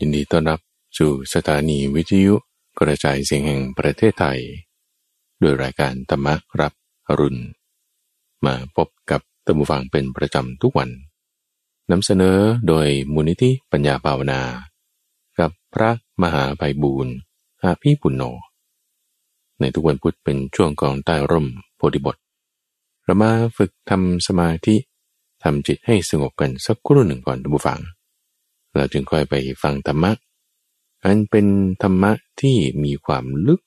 [0.00, 0.60] ยินดีต้อนรับ
[0.98, 2.34] สู่สถานีวิทยุ
[2.78, 4.40] กระจายเสียงแห่งประเทศไทย
[5.40, 6.28] โดยรายการธรรม
[6.60, 6.72] รับ
[7.08, 7.42] อรุณ
[8.44, 10.90] มาพบกับตัมบูฟังเป็นประจำทุกวัน
[11.90, 12.38] นำเสนอ
[12.68, 14.40] โดยมูลนิธิปัญญาภาวนา
[15.38, 15.90] กับพระ
[16.22, 17.14] มหาไพบูรณ์
[17.62, 18.22] อาภีปุณโญ
[19.60, 22.16] ในทุกวันพุธเป็นช่วงกองใต้ร่มโพธิบท
[23.04, 24.76] เรามาฝึกทำสมาธิ
[25.42, 27.80] ทำจิตให้สงบกันสักครู่หนึ่งก่อนท่านผู้ฟัง
[28.76, 30.12] เราจึงค่อยไปฟังธรรมะ
[31.04, 31.46] อันเป็น
[31.82, 33.60] ธรรมะที่มีความลึก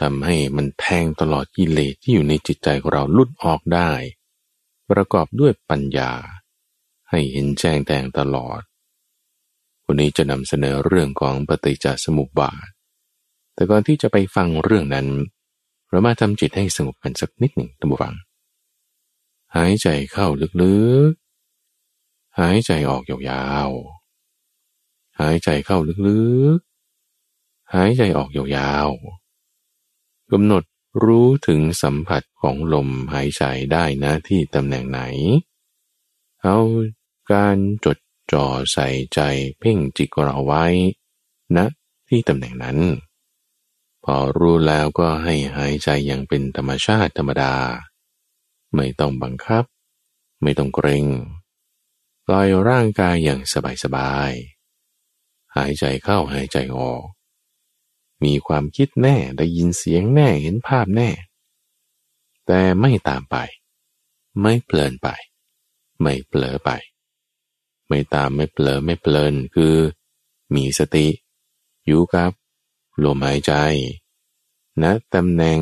[0.00, 3.90] ทำให้มันแทงตลอดกิเลสที่อยู่ในจิตใจของเราลุดออกได้
[4.90, 6.12] ประกอบด้วยปัญญา
[7.10, 8.60] ให้เห็นแจ้งแทงตลอด
[9.84, 12.68] วันนี้จะนำเสนอเรื่องของปฏิจจสมุปบาท
[13.54, 15.08] แต่ก่อนที่จะไปฟังเรื่องนั้น
[15.88, 18.14] เรามาทำจิตให้สงบกันสักนิดหนึ่งท่านผู้ฟัง
[19.56, 20.26] หายใจเข้า
[20.62, 20.76] ลึ
[21.10, 24.03] กๆ หายใจออกยาวๆ
[25.20, 26.22] หายใจเข้าลึ
[26.56, 30.64] กๆ หายใจออกยาวๆกำหนด
[31.04, 33.42] รู้ถึงสัมผัสของลมหายใจ
[33.72, 35.00] ได้นะที่ตำแหน่งไหน
[36.42, 36.58] เอา
[37.32, 37.98] การจด
[38.32, 39.20] จ่อใส่ใจ
[39.58, 40.64] เพ่งจิตเราไว้
[41.56, 41.66] ณนะ
[42.08, 42.78] ที่ตำแหน่งนั้น
[44.04, 47.54] พอรู้แล้วก็ให้หายใจอย่างเป็นธรรมชาติธรรมดา
[48.74, 49.64] ไม่ต้องบังคับ
[50.42, 51.06] ไม่ต้องเกรง
[52.26, 53.40] ปล่อยร่างกายอย่าง
[53.84, 54.53] สบายๆ
[55.56, 57.02] หายใจเข้าหายใจออก
[58.24, 61.10] มีความคิดแน่ได้ยินเสียงแน่เห็นภาพแน่
[62.46, 63.36] แต่ไม่ตามไป
[64.40, 65.08] ไม่เพลินไป
[66.00, 66.70] ไม่เผลอไป
[67.88, 69.74] ไม่ตามไม่เผลอไม่เพลินคือ
[70.54, 71.06] มีสติ
[71.86, 72.30] อยู่กับ
[73.04, 73.52] ลมหายใจ
[74.82, 75.60] ณนะตำแหน่ง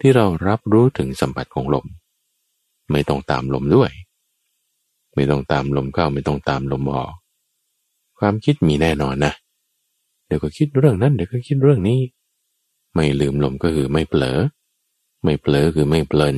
[0.00, 1.86] ที่เรารับรู้ถึงสัมผัสของลม
[2.90, 3.90] ไม่ต้องตามลมด้วย
[5.14, 7.12] ไม่ต้องตามลมเข้าไม่ต้องตามลมออก
[8.18, 9.32] ความคิดมีแน่นอนนะ
[10.26, 12.00] เดี๋ยวก็คิดเรื่องนั้น เดี๋ยวก็คิดเรื่องนี้
[12.94, 14.38] ไม่ลืมลมก็คือไม่เผลอ
[15.24, 16.36] ไม่เผลอคือไม่เพลิน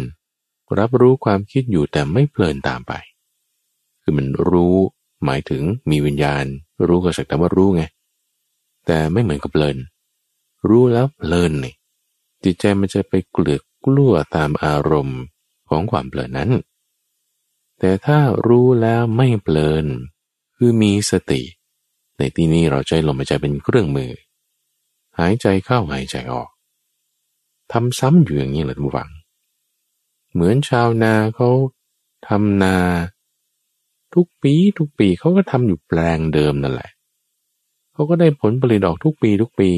[0.78, 2.93] รับรู้ความคิดอยู่แต่ไม่เพลินตามไป
[4.03, 4.77] คือมันรู้
[5.25, 6.44] หมายถึงมีวิญญาณ
[6.87, 7.82] รู้ก็สักแต่ว่ารู้ไง
[8.87, 9.76] แต่ไม่เหมือนกับเพลิน
[10.69, 11.75] รู้แล้วเพลินนี่
[12.44, 15.21] จิตใจมันจะไปเกลือกกลัวตามอารมณ์
[15.69, 16.50] ของความเพลินนั้น
[17.78, 19.87] แต่ถ้ารู้แล้วไม่เพลิน
[20.56, 21.43] คือมีสติ
[22.20, 24.12] ในที่นี้เราใช้ลมหายใจเป็นเครื่องมือ
[25.19, 26.48] หายใจเข้าหายใจออก
[27.72, 29.10] ทำซ้ำอยู่อย่างนี้แหละทุกฝัง
[30.32, 31.50] เหมือนชาวนาเขา
[32.28, 32.76] ทำนา
[34.14, 36.91] ทุกปีทุกปีเขาก็ทำอยู่แปลงเดิมนั่นแหละ
[37.92, 39.70] เขาก็ได้ผลผลิตออกทุกปีทุกปี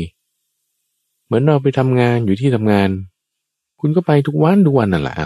[1.24, 2.88] เหมือนเราไปทำงานอยู่ที่ทำงาน
[3.80, 5.16] คุณก็ไปทุกวันทุกวันนั่นแหละ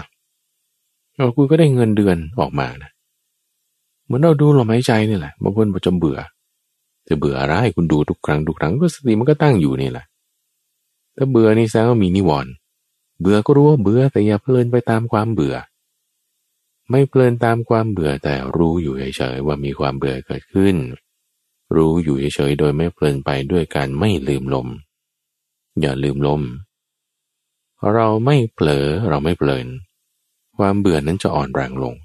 [1.15, 2.91] เราคุณก็ได้เงินเดือนออกมานะ
[4.03, 6.19] เหมือนเราดูลมหายใจนี่แหละบางคนจะเบื่อ
[7.07, 10.05] จะเบื่ออะไรคุณดูทุกครั้งทุกครั้งก็สติมันก็ตั้งอยู่นี่แหละ
[11.15, 12.51] ถ้าเบื่อนี่แสดงว่ามีนิวรณ์
[13.21, 15.55] เบื่อก็รู้ว่าเบื่อแต่อย่าเพลินไปตามความเบื่อ
[16.91, 20.75] ไม่เพลินตามความเบื่อแต่รู้อยู่เฉยๆว่ามีความเบื่อเกิดขึ้น
[21.75, 24.67] รู้อยู่เฉยๆโดยไม่เพลินไปด้วยการไม่ลืมลม
[25.81, 26.41] อย่าลืมลม
[27.93, 29.67] เราไม่เผลอเราไม่เพลิน
[30.57, 31.95] ความเบื่อนั้นจะอ่อนแรงลง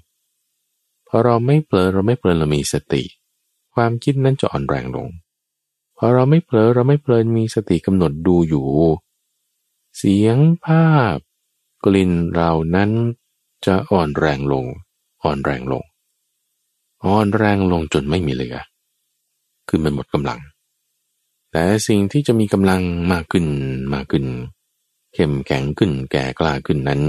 [1.07, 3.03] พอเราไม่เผลอเราไม่เพลินเรามีสติ
[3.73, 5.07] ความคิดนั้นจะอ่อนแรงลง
[5.97, 8.67] พอเราไม่เผลอเราไม่เพลินมีสติกำหนดดูอยู่
[9.97, 11.17] เสียงภาพ
[11.85, 12.91] กลิ่นเรานั้น
[13.65, 14.65] จะอ่อนแรงลง
[15.23, 15.83] อ่อนแรงลง
[17.05, 18.57] อ่อนแรงลงจนไม่มีเหลือ
[19.69, 20.39] คือมันหมดกำลัง
[21.51, 23.45] แต่สิ่งที่จะมีกำลังมากขึ้น
[23.93, 24.25] มากขึ้น
[25.13, 27.01] เข้มแข็งขึ้นแก่กล้าขึ้นนั้น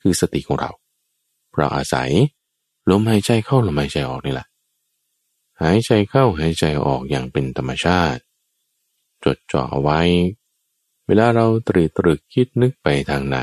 [0.00, 0.70] คือสติของเรา
[1.56, 2.10] เราอาศัย
[2.90, 4.46] ลมหายใจเข้าลมหายใจออกนี่แหละ
[5.62, 8.20] หายใจเข้าหายใจออกอย่างเป็นธรรมชาติ
[9.24, 10.00] จดจ่อไว้
[11.06, 13.38] เวลาเราตรีตรึกคิดนึกไปทางไหน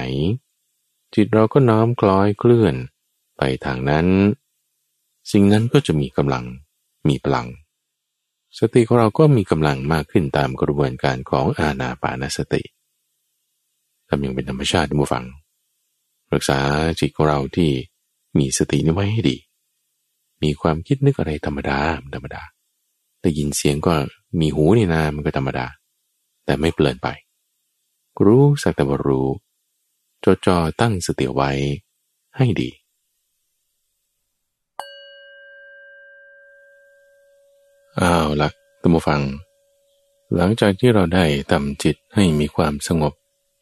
[1.16, 2.76] จิตเราก็น้อมคล้อยเคลื่อน
[3.38, 4.08] ไปทางนั้น
[5.32, 6.46] สิ่งนั้นก็จะมีกำลัง
[7.08, 7.48] มีพลัง
[8.60, 12.64] สติของเราก็มีกำลังมากขึ้นตามกระบวนการของอาณาปานสติ
[14.08, 15.26] ทำอย่างเป็นธรรมชาติมูฟัง
[16.34, 16.60] รักษา
[17.00, 17.70] จิตของเราที่
[18.38, 19.38] มีสตินี้ไว้ให้ดี
[20.44, 21.80] มีความคิดนึกอะไรธรรมดา
[22.16, 22.44] ธรรมดา
[23.22, 23.94] ได้ยินเสียงก็
[24.40, 25.66] มีหูนี่นามันก็ธรรมดา
[26.46, 27.08] แต่ไม่เปลี่ยนไป
[28.26, 29.28] รู้สักแต่ว่ารู้
[30.24, 31.52] จดจ่อตั้งสติไว้
[32.38, 32.70] ให้ดี
[38.00, 38.50] อ้าวละ
[38.82, 39.22] ตัมฟัง
[40.36, 43.14] หลังจากที่เราได้ทำจิตให้มีความสงบ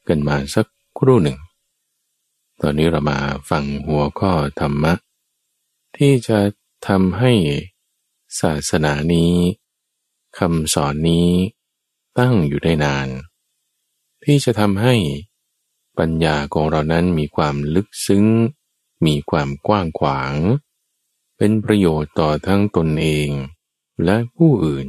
[0.07, 0.65] กันมาสัก
[0.97, 1.37] ครู่หนึ่ง
[2.61, 3.17] ตอนนี้เรามา
[3.49, 4.93] ฟังหัวข้อธรรมะ
[5.97, 6.39] ที่จะ
[6.87, 7.33] ทำให้
[8.39, 9.35] ศาสนานี้
[10.37, 11.29] คำสอนนี้
[12.19, 13.07] ตั้งอยู่ได้นาน
[14.23, 14.95] ที่จะทำให้
[15.99, 18.25] ปัญญาของเรานั้นมีความลึกซึ้ง
[19.05, 20.35] มีความกว้างขวาง
[21.37, 23.29] เป็นประโยชน์ต่อทั้งตนเอง
[24.05, 24.87] และผู้อื่น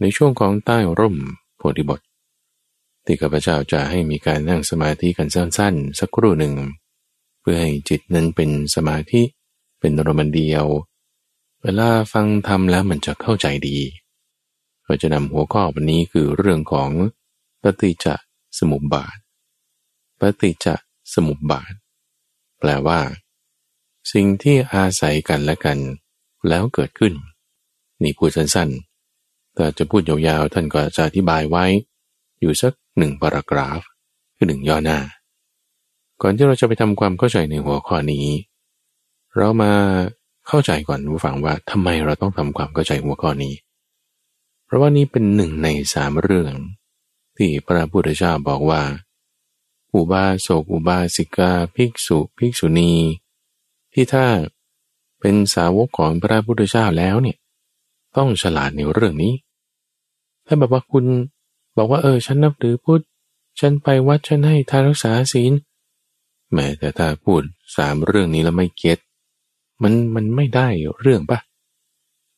[0.00, 1.16] ในช่วงของใต้ร่ม
[1.56, 2.00] โพธิบท
[3.04, 6.54] ที่ข้าพเจ้าจะให้มีการนั่งสมาธิกันสั้นๆ สักครู่หนึ่ง
[7.40, 9.22] เพื่อให้จิตนั้นเป็นสมาธิ
[9.78, 10.66] เป็นอารมณ์เดียว
[11.62, 13.78] เวลาฟังทำแล้วมันจะเข้าใจดี
[14.84, 16.90] เราจะนำหัวข้อวันนี้คือเรื่องของ
[17.62, 18.06] ปฏิจจ
[18.58, 19.16] สมุปบาท
[20.20, 20.66] ปฏิจจ
[21.14, 21.72] สมุปบาท
[22.58, 23.00] แปลว่า
[24.12, 25.78] สิ่งที่อาศัยกันและกัน
[26.48, 27.14] แล้วเกิดขึ้น
[28.02, 31.64] นี่พูดสั้นๆ แต่จะพูดยาวๆ ท่านก็จะอธิบายไว้
[32.40, 33.80] อยู่สักหนึ่งปารากราฟ
[34.36, 34.98] คือหนึ่งย่อหน้า
[36.22, 38.26] ก่อนที่เราจะไปทำความเข้าใจในหัวข้อนี้
[39.36, 39.72] เรามา
[40.46, 43.54] เข้าใจก่อนผู้ฟังว่าทำไมเราต้องทำความเข้าใจหัวข้อนี้
[44.64, 46.54] เพราะว่านี้เป็นหนึ่งในสามเรื่อง
[47.36, 48.82] ที่พระพุทธเจ้าบอกว่า
[49.94, 52.92] อุบาสกอุบาสิกาภิกษุภิกษุณี
[53.92, 54.26] ที่ถ้า
[55.20, 57.36] เป็นสาวกของพระพุทธเจ้าแล้วเนี่ย
[58.16, 59.34] ต้องฉลาดในเรื่องนี้
[60.46, 61.04] ถ้าแบบว่าคุณ
[61.76, 63.02] บอกว่าเออฉันนับถือพุทธ
[63.60, 65.52] ฉันไปวัดฉันให้ทานรักษาศีล
[66.52, 67.42] แม้แต่ถ้าพูด
[67.76, 68.98] สามเรื่องนี้แล้วไม่เก็ต
[69.82, 70.68] มันมันไม่ได้
[71.00, 71.38] เรื่องปะ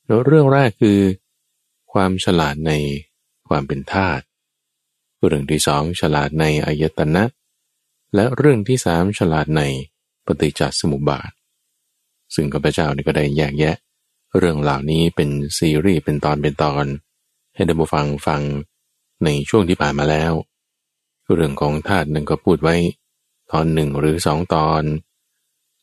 [0.07, 0.99] แล้วเรื่องแรกคือ
[1.93, 2.73] ความฉลาดใน
[3.49, 4.25] ความเป็นธาตุ
[5.27, 7.25] เรื่องที่สองฉลาดในอายตนะ
[8.15, 9.63] และเรื่องที่สามฉลาดใน
[10.27, 11.31] ปฏิจจสมุปบาท
[12.35, 13.77] ซึ่งข้าพเจ้านี่ก็ได้แยกแยะ
[14.39, 16.85] เรื่องเหล่านี้เป็นซีรีส์เป็นตอนเป็นตอน
[17.55, 18.43] ให้ได้มาฟังฟัง
[19.25, 20.33] ในช่วงที่ผ่านมาแล้ว
[21.35, 22.77] เรื่องของธาตุนั้นก็พูดไว้
[23.53, 24.83] ตอนหนึ่งหรือสองตอน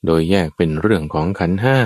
[0.08, 1.80] โดยแยกเป็นเรื่องของขันห้า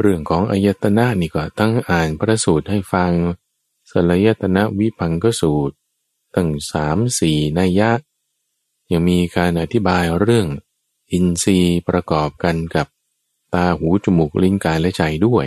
[0.00, 3.12] เรื่องของอายตนะนี่ก็ตั้งอ่านพระสูตรให้ฟัง
[3.90, 5.74] สลายตนะวิพังกสูตร
[6.34, 7.90] ตั้งสามสี่นัยยะ
[8.90, 10.46] ยังมีการอธิบายเรื่อง
[11.12, 12.86] อินทรีย์ประกอบกันกับ
[13.54, 15.46] ตาหูจมูกลิ้นกายและใจด้วย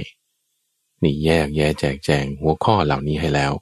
[1.04, 3.54] นี่แยกแยะแจกแจงหัวข้อเหล่านี้ให้แล้ว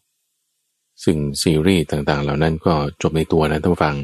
[1.03, 3.95] ซึ่งซีรีส์ต่างๆ เหล่านั้นก็จบในตัวนะท่านฟัง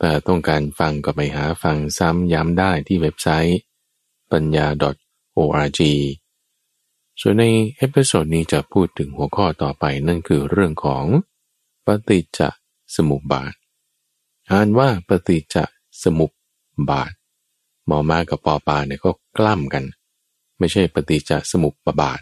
[0.00, 3.58] แต่ต้องการฟังก็ไปหาฟังซ้ำย้ำได้ที่เว็บไซต์
[4.32, 4.66] ปัญญา
[5.36, 5.80] org
[7.20, 7.44] ส่วนใน
[7.76, 11.04] episode นี้จะพูดถึงหัวข้อต่อไปนั่นคือเรื่องของ
[11.86, 12.40] ปฏิจจ
[12.96, 13.54] สมุปบาท
[14.50, 15.56] อ่านว่าปฏิจจ
[16.02, 16.30] สมุป
[16.90, 17.12] บาท
[17.86, 19.84] หมอมากับปอปาเนี่ยก็กล้ำกัน
[20.58, 22.20] ไม่ใช่ปฏิจจสมุปบาท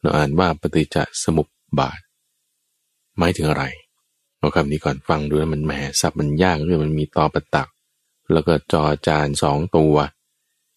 [0.00, 1.48] เราอ่านว่าปฏิจจสมุป
[1.80, 2.00] บาท
[3.18, 3.64] หมายถึงอะไร
[4.42, 7.68] เอาคำนี้ก่อนฟังดูแล้วมันแหมสับมันยากเลยมันมีตอประตัก
[8.32, 9.94] แล้วก็จอจานสองตัว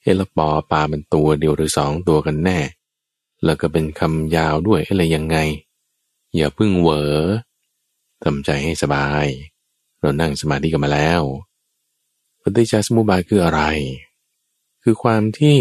[0.04, 2.60] เอลปอปลามันตัวเดียวหรือสองตัวกันแน่
[3.46, 5.38] แล้วก็เป็นคำยาวด้วยอะไรยังไง
[6.36, 7.16] อย่าพึ่งเหวอ
[8.24, 9.26] ทำใจให้สบาย
[10.00, 11.22] เรานั่งสมาธิกันมาแล้ว
[12.42, 13.62] ปฏิจจสมุปบาทคืออะไร
[14.84, 15.58] คือความที่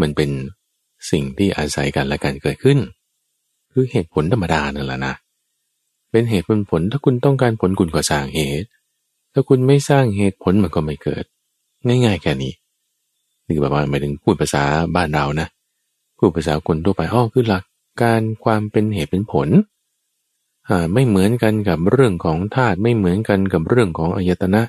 [0.00, 0.30] มันเป็น
[1.10, 2.78] สิ่งที่อาศัยกันและกันเกิดขึ้น
[3.72, 5.14] คือเหตุผลธรรมดานั่นแหละนะ
[6.14, 8.68] เป็นเหตุเป็นผล ถ้าคุณต้องการผลคุณก็สร้างเหตุ
[9.32, 11.24] ถ้าคุณไม่สร้างเหตุผลมันก็ไม่เกิด
[11.86, 12.52] ง่ายๆแค่นี้
[13.46, 14.62] นี่แบบว่าหมายถึงพูดภาษา
[14.96, 15.48] บ้านเรานะ
[16.18, 17.64] พูดภาษาคนทั่วไปอ้อคือหลัก
[18.02, 19.48] การความเป็นเหตุเป็นผล
[20.92, 24.62] ไม่เหมือนกันกับเรื่องของธาตุไม่เหมือนกันกับเรื่องของอายตนะ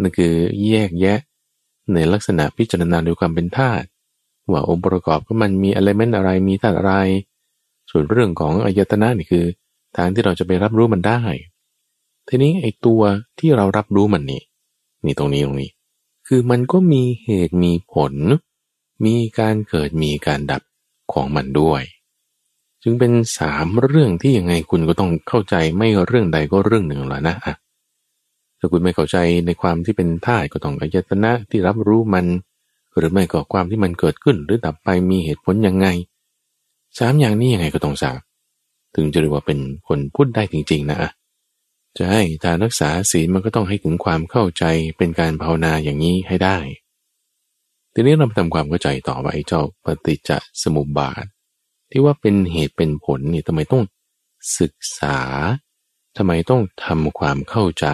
[0.00, 0.34] นั่นคือ
[0.68, 1.18] แยกแยะ
[1.92, 3.86] ในลักษณะพิจารณาโดยความเป็นธาตุ
[4.50, 6.94] ว่าองค์ประกอบก็มันมีอะไรเมนอะไรมีธาตุอะไร
[7.90, 9.44] ส่วนเรื่องของอายตนะนี่คือ
[9.96, 11.20] ทางที่เราจะไปรับรู้มันได้
[12.28, 13.02] ทีนี้ไอ้ตัว
[13.38, 14.42] ที่เรารับรู้มันนี่
[15.04, 15.70] นี่ตรงนี้ตรงนี้
[16.26, 18.14] คือมันก็มีเหตุมีผล
[19.04, 20.62] มีการเกิดมีการดับ
[21.12, 21.82] ของมันด้วย
[22.82, 27.54] จึงเป็นสามเรื่องที่ยังไงคุณก็ต้องเข้าใจไม่เรื่องใดก็เรื่องหนึ่งแล้วนะอะ
[28.58, 29.16] ถ้าคุณไม่เข้าใจ
[29.46, 32.26] ในความที่เป็นธาตุก็ต้องอายตนะที่รับรู้มัน
[32.96, 35.86] หรือไม่ก็ความที่มันเกิดขึ้นหรือดับไปมีเหตุผลยังไง
[36.98, 38.18] สามอย่างนี้ยังไงก็ต้องทราบ
[38.94, 40.98] ถึงจะเรียกว่าเป็นคนพูดได้จริง ๆ นะ
[41.98, 44.64] จะให้ทานรักษาศีลมันก็ต้องให้ถึงความเข้าใจ
[44.96, 46.58] เป็นการภาวนาอย่างนี้ให้ได้
[47.94, 50.30] ทีนี้เราทำความเข้าใจต่อว่าไอ้เจ้าปฏิจจ
[50.62, 51.24] สมุปบาท
[51.90, 53.82] ที่ว่าเป็นเหตุเป็นผลนี่ทำไมต้อง
[54.58, 55.18] ศึกษา
[56.16, 57.86] ทำไมต้องทำความเข้าใจ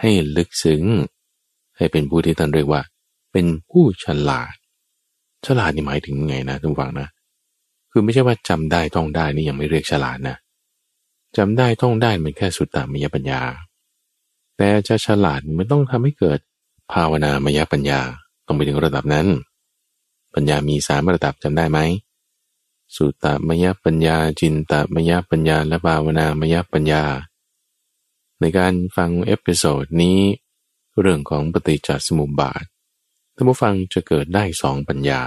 [0.00, 0.84] ให้ลึกซึ้ง
[1.76, 2.82] ให้เป็นผู้ที่ท่านเรียกว่า
[3.32, 4.54] เป็นผู้ฉลาด
[5.46, 7.08] ฉลาดนี่หมายถึงไงนะผู้ฟังนะ
[7.90, 10.36] คือไม่ใช่ว่าจำได้ต้องได้นี่ยังไม่เรียกฉลาดนะ
[11.36, 13.40] จำได้ท่องได้มันแค่สุดตามยปัญญา
[14.56, 16.38] แต่จะฉลาดมันต้องทำให้เกิด
[16.92, 18.00] ภาวนามยปัญญา
[18.46, 19.26] ต้องไปถึงระดับนั้น
[20.34, 21.78] ปัญญามีสามระดับจำได้ไหม
[22.96, 27.04] สุตมยปัญญา จินตมยปัญญา และภาวนามยปัญญา
[28.40, 30.18] ในการฟัง episode นี้
[31.00, 32.64] เรื่องของปฏิจจสมุปบาท
[33.34, 35.22] ท่านผู้ฟังจะเกิดได้สองปัญญา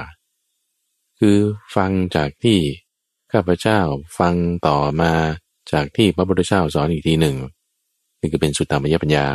[1.19, 1.37] คือ
[1.75, 2.59] ฟังจากที่
[3.31, 3.79] ข้าพเจ้า
[4.19, 4.35] ฟัง
[4.67, 5.13] ต่อมา
[5.71, 7.37] จากที่พระพุทธเจ้าสอนอีกทีหนึ่ง
[8.19, 9.27] นี่ก็เป็นสุตตามยปัญญา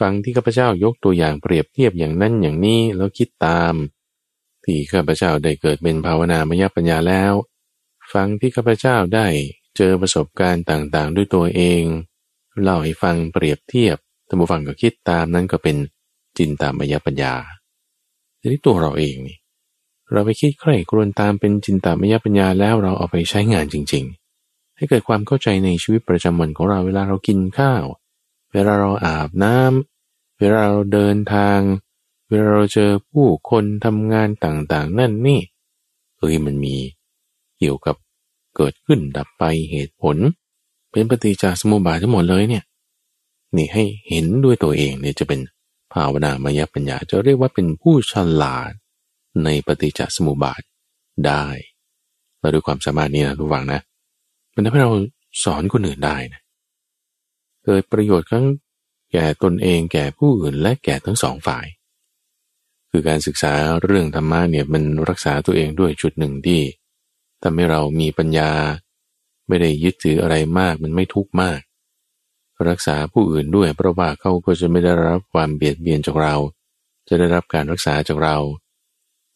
[0.00, 3.74] ฟังที่ข้าพเจ้ายกตัวอย่างเปรียบเทียบอย่างนั้นอย่างนี้แล้วคิดตาม
[4.64, 7.32] ที่ข้าพเจ้าได้เกิดเป็นภาวนามยปัญญาแล้ว
[8.12, 9.26] ฟังที่ข้าพเจ้าได้
[9.76, 11.82] เจอประสบการณ์ต่างๆ ด้วยตัวเอง
[12.62, 13.96] เล่าให้ฟังเปรียบเทียบ
[14.28, 15.76] ท่านผู้ฟังก็คิดตามนั้นก็เป็น
[16.36, 17.34] จินตามยปัญญา
[18.40, 19.38] ทีนี้ตัวเราเองนี่
[20.12, 24.04] เราไปคิดใคร่ครวญตามเป็นจินตามยปัญญาแล้วเราเอาไปใช้งานจริง
[24.40, 27.84] ๆ ให้เกิดความเข้าใจในชีวิตประจำวันของเราเวลาเรากินข้าว
[28.52, 31.58] เวลาเราอาบน้ำเวลาเราเดินทาง
[32.28, 35.40] เวลาเราเจอผู้คนทำงานต่างๆ นั่นนี่
[36.18, 36.76] เอ้ยมันมี
[37.58, 37.96] เกี่ยวกับ
[38.56, 40.16] เกิดขึ้นดับไปเหตุผล
[40.90, 42.64] เป็นปฏิจจสมุปบาททั้งหมดเลยเนี่ย
[43.56, 45.40] นี่ให้เห็นด้วยตัวเองเนี่ยจะเป็น
[45.92, 48.72] ภาวนามยปัญญาจะเรียกว่าเป็นผู้ฉลาด
[49.44, 50.62] ในปฏิจจสมุปบาท
[51.26, 51.44] ได้
[52.38, 53.80] เราด้วยความสามารถนี้นะทุกฝังนะ
[54.54, 54.90] มันทำให้เรา
[55.44, 56.40] สอนคนอื่นได้นะ
[57.64, 58.46] เกิดประโยชน์ทั้ง
[59.12, 61.66] แก่ตนเองแก่ผู้อื่นและแก่ทั้งสองฝ่าย
[62.90, 66.60] คือการศึกษาเรื่องธรรมะเนี่ยมันรักษาตัวเองด้วยจุดหนึ่งที่
[67.42, 68.50] ทำให้เรามีปัญญา
[69.48, 71.60] ไม่ได้ยึดถืออะไรมากมันไม่ทุกข์มาก
[72.68, 76.34] รักษาผู้อื่นด้วยเพราะว่าเขาก็จะไม่ได้รับความเบียดเบียนจากเรา
[77.08, 78.36] จะได้รับการรักษาจากเรา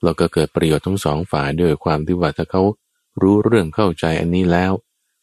[0.05, 2.63] เราก็เกิดประโยชน์ทั้งสองฝ่ายด้วยความที่ว่าถ้าเขา
[3.23, 4.73] รู้เรื่องเข้าใจอันนี้แล้ว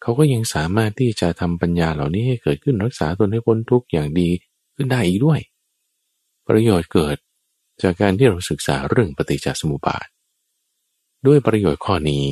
[0.01, 4.29] เขาก็ยังสามารถที่จะทำปัญญาเหล่านี้ให้เกิดขึ้นรักษาตนให้พ้นทุกข์อย่างดี
[4.75, 5.39] ขึ้นได้อีกด้วย
[6.47, 7.17] ประโยชน์เกิด
[7.81, 10.07] จากการที่เราศึกษาเรื่องปฏิจจสมุปบาท
[11.27, 12.25] ด้วยประโยชน์ข้อนี้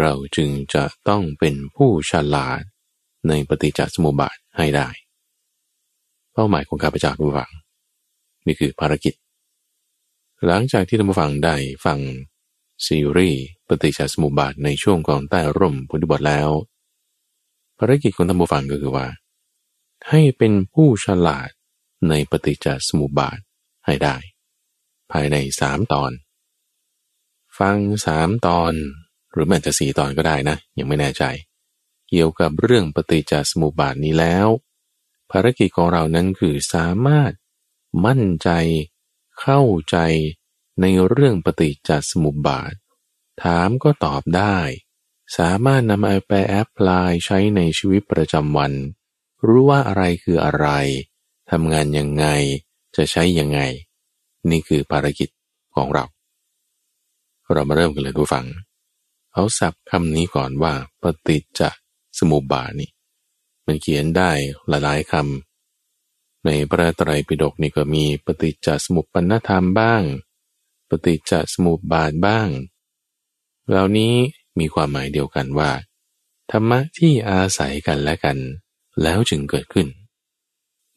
[0.00, 2.62] เราจึงจะต้องเป็นผู้ฉลาด
[3.28, 4.88] ในปฏิจจสมุปบาทให้ได้
[6.32, 7.50] เป้าหมายของข้าพเจ้าทุกฝัง
[8.46, 9.14] นี่คือภารกิจ
[10.46, 11.98] หลังจากที่ท่านผู้ฟังได้ฟัง
[12.86, 16.48] ซีรีส์ปฏิจจสมุปบาทในช่วงของใต้ร่มพุทธบทแล้ว
[17.78, 19.06] ภารกิจของท่านผู้ฟังก็คือว่า
[20.08, 21.48] ให้เป็นผู้ฉลาด
[22.08, 23.38] ในปฏิจจสมุปบาท
[23.86, 24.16] ให้ได้
[25.12, 26.12] ภายในสามตอน
[27.58, 27.76] ฟัง
[28.06, 28.72] สามตอน
[29.32, 31.24] หรือแม้แต่สี่ตอนก็ได้นะ ยังไม่แน่ใจ
[32.08, 34.48] เกี่ยวกับเรื่องปฏิจจสมุปบาทนี้แล้ว
[35.30, 37.32] ภารกิจของเรานั้นคือสามารถ
[38.06, 38.48] มั่นใจ
[39.40, 39.96] เข้าใจ
[40.80, 42.74] ในเรื่องปฏิจจสมุปบาท
[43.42, 44.56] ถามก็ตอบได้
[45.36, 48.72] สามารถนำเอาไปแอพพลายใช้ในชีวิตประจำวัน
[49.46, 50.68] รู้ว่าอะไรคืออะไร
[51.50, 52.26] ทำงานยังไง
[52.96, 53.60] จะใช้ยังไง
[54.50, 55.28] นี่คือภารกิจ
[55.74, 56.04] ของเรา
[57.52, 58.46] เรามาเริ่มกันเลยทุกฝัง
[59.32, 61.62] เอาศัพท์คำนี้ก่อนว่า ปฏิจจ
[62.18, 62.90] สมุปบาทนี่
[63.66, 64.30] มันเขียนได้
[64.68, 65.53] หลายๆคำ
[66.44, 70.02] ในพระไตรปิฎกนี่ก็มีปฏิจจสมุปปนธรรมบ้าง
[70.88, 72.48] ปฏิจจสมุปบาทบ้าง
[73.70, 74.14] เหล่านี้
[74.58, 75.70] มีความหมายเดียวกันว่า
[76.50, 78.36] ธรรมะที่อาศัยกันและกัน
[79.02, 79.86] แล้วจึงเกิดขึ้น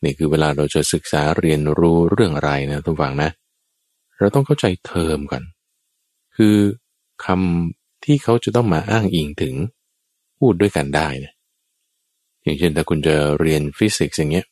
[0.03, 3.29] นี่คือเวลาเราจะศึกษาเรียนรู้เรื่องอะไรนะทุกฝังนะ
[4.17, 5.43] เราต้องเข้าใจเทอมก่อน
[6.35, 6.57] คือ
[7.25, 9.55] คำที่เขาจะต้องมาอ้างอิงถึง
[10.37, 11.33] พูดด้วยกันได้นะ
[12.43, 14.45] อย่างเช่นถ้าคุณจะเรียนฟิสิกส์อย่างเงี้ย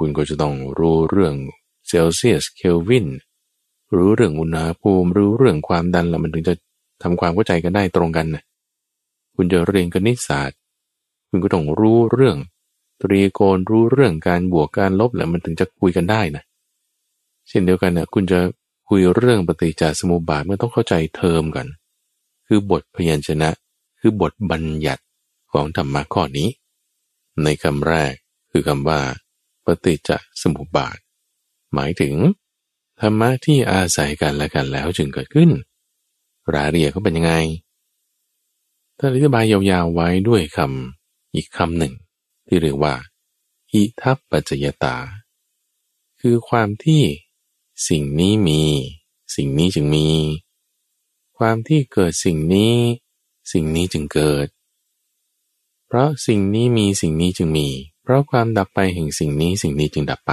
[0.00, 1.34] คุณก็จะต้องรู้เรื่อง
[1.88, 3.06] เซลเซียสเคลวิน
[3.96, 6.54] รู้เรื่องอุณหภูมิรู้เรื่องความดันแล้วมันถึงจะ
[7.02, 8.42] ทำความเข้าใจกันได้ตรงกันนะ
[9.34, 10.58] คุณจะเรียนคณิตศาสตร์
[11.28, 12.36] คุณก็ต้องรู้เรื่อง
[13.02, 16.42] ตรีโกณรู้เรื่องการบวกการลบแล้วมันถึงจะคุยกันได้นะ
[17.48, 18.38] เช่นเดียวกันนะคุณจะ
[18.88, 21.66] คุยเรื่องปฏิจจสมุปบาทมันต้องเข้าใจเทอมกัน
[22.46, 23.50] คือบทพยัญชนะ
[24.00, 25.02] คือบทบัญญัติ
[25.52, 26.48] ของธรรมะข้อนี้
[27.42, 28.12] ในคำแรก
[28.50, 29.00] คือคำว่า
[29.64, 30.10] ปฏิจจ
[30.42, 30.98] สมุปบาท
[31.74, 32.14] หมายถึง
[33.00, 35.50] ธรรมะที่อาศัยกันและกันแล้วจึงเกิดขึ้น
[36.54, 37.34] รายละเอียดเขาเป็นยังไง
[38.98, 41.94] ถ้าอธิบายยาวๆไว้ด้วยคำอีกคำหนึ่ง
[42.46, 42.94] ที่เรียกว่า
[43.72, 44.96] อิทัปปัจจยตา
[46.20, 47.02] คือความที่
[47.88, 48.62] สิ่งนี้มี
[49.34, 50.08] สิ่งนี้จึงมี
[51.38, 52.76] ความที่เกิดสิ่งนี้
[53.52, 54.46] สิ่งนี้จึงเกิด
[55.86, 57.68] เพราะสิ่งนี้มีสิ่งนี้จึงมี
[58.02, 60.32] เพราะความดับไปแห่งสิ่งนี้สิ่งนี้จึงดับไป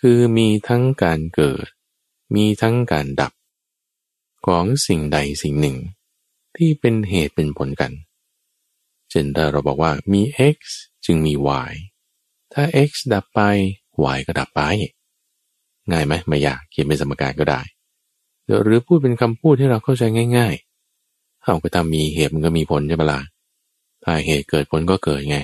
[0.00, 1.66] คือมีทั้งการเกิด
[2.34, 3.32] มีทั้งการดับ
[4.46, 5.76] ของสิ่งใดสิ่งหนึ่ง
[6.56, 7.92] ที่เป็นเหตุเป็นผลกัน
[9.10, 10.20] เช่นถ้าเราบอกว่ามี
[10.54, 10.58] x
[11.04, 11.32] จึงมี
[11.68, 11.72] y
[12.52, 13.40] ถ้า x ดับไป
[14.16, 14.60] y ก็ดับไป
[15.90, 17.60] ง่ายไหมไม่ยากเขียนเป็นสมการก็ได้
[18.62, 20.02] หรือพูดเป็นคำพูดที่เราเข้าใจ
[20.38, 20.54] ง่าย
[21.42, 23.20] เอาก็ถ้ามีเหตุมันก็มีผลใช่ไหมล่ะ
[24.04, 25.38] ถ้าเหตุเกิดผลก็เกิดไง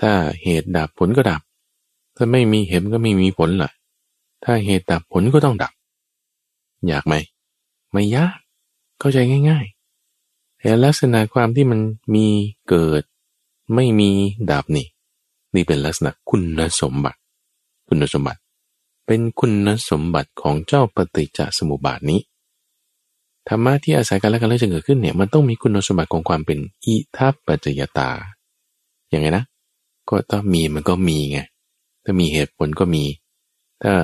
[0.00, 1.40] ถ้าเหตุดับผลก็ดับ
[2.16, 3.70] ถ้าไม่มีเหตุก็ไม่มีผลล่ะ
[4.44, 5.72] ถ้าเหตุดับผลก็ต้องดับ
[6.88, 7.14] อยากไหม
[7.92, 8.38] ไม่ยาก
[8.98, 9.18] เข้าใจ
[9.48, 11.80] ง่ายๆแต่ลักษณะความที่มัน
[12.14, 12.26] มี
[12.68, 13.02] เกิด
[13.74, 14.10] ไม่มี
[14.50, 14.86] ดับนี่
[15.54, 17.18] นี่เป็นลักษณะคุณสมบัติ
[17.88, 18.40] คุณสมบัติ
[19.06, 22.20] เป็นคุณสมบัติของเจ้าปฏิจจสมุปบาทนี้
[23.48, 28.10] ธรรมะที่อาศัยกันและกันแล้วจะเกิดขึ้นเนี่ยมันต้องมีคุณสมบัติของความเป็นอิทัปปัจจยตา
[29.10, 29.44] อย่างไงนะ
[30.08, 31.38] ก็ถ้ามีมันก็มีไง
[32.04, 33.04] ถ้ามีเหตุผลก็มี
[33.82, 33.94] ถ้า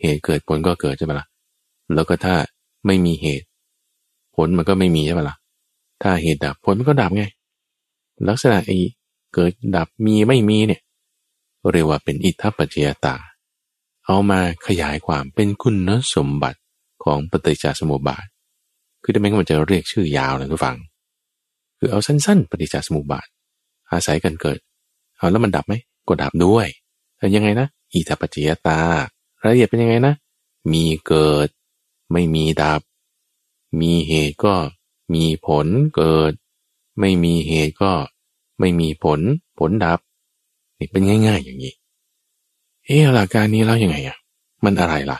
[0.00, 1.26] เหตุเกิดผลก็เกิดใช่ไหมละ่ะ
[1.94, 2.34] แล้วก็ถ้า
[2.86, 3.46] ไม่มีเหตุ
[4.36, 5.36] ผลมันก็ไม่มีใช่ไหมละ่ะ
[6.02, 7.24] ถ้าเหตุดับผลมันก็ดับไง
[8.28, 8.78] ลักษณะไอ้
[9.34, 10.80] เกิดดับมีไม่มีเนี่ย
[11.72, 13.16] เรียกว่าเป็นอิทัปปัจจยตา
[14.06, 16.58] เอามาขยายความเป็นคุณสมบัติ
[17.04, 18.24] ของปฏิจจสมุปบาท
[19.02, 20.76] คือถ้าไมมันจะเรียกชื่อยาวนะทุกฝัง
[21.78, 23.26] คือเอาสั้นๆ ปฏิจจสมุปบาท
[23.92, 24.58] อาศัยกันเกิด
[25.22, 25.74] เอาแล้วมันดับไหม
[26.08, 26.66] ก็ดับด้วย
[27.18, 28.80] แต่ยังไงนะอิทัปปัจจยตา
[29.42, 30.14] รายละเอียดเป็นยังไงนะ
[30.72, 31.48] มีเกิด
[32.12, 32.80] ไม่มีดับ
[33.80, 34.54] มีเหตุก็
[35.14, 36.32] มีผลเกิด
[37.00, 37.92] ไม่มีเหตุก็
[38.58, 39.20] ไม่มีผล
[39.58, 39.98] ผลดับ
[40.78, 41.74] นี่เป็นง่าย ๆ อย่างนี้
[42.84, 44.16] เออหลักการนี้แล้วยังไงอะ
[44.64, 45.18] มันอะไรล่ะ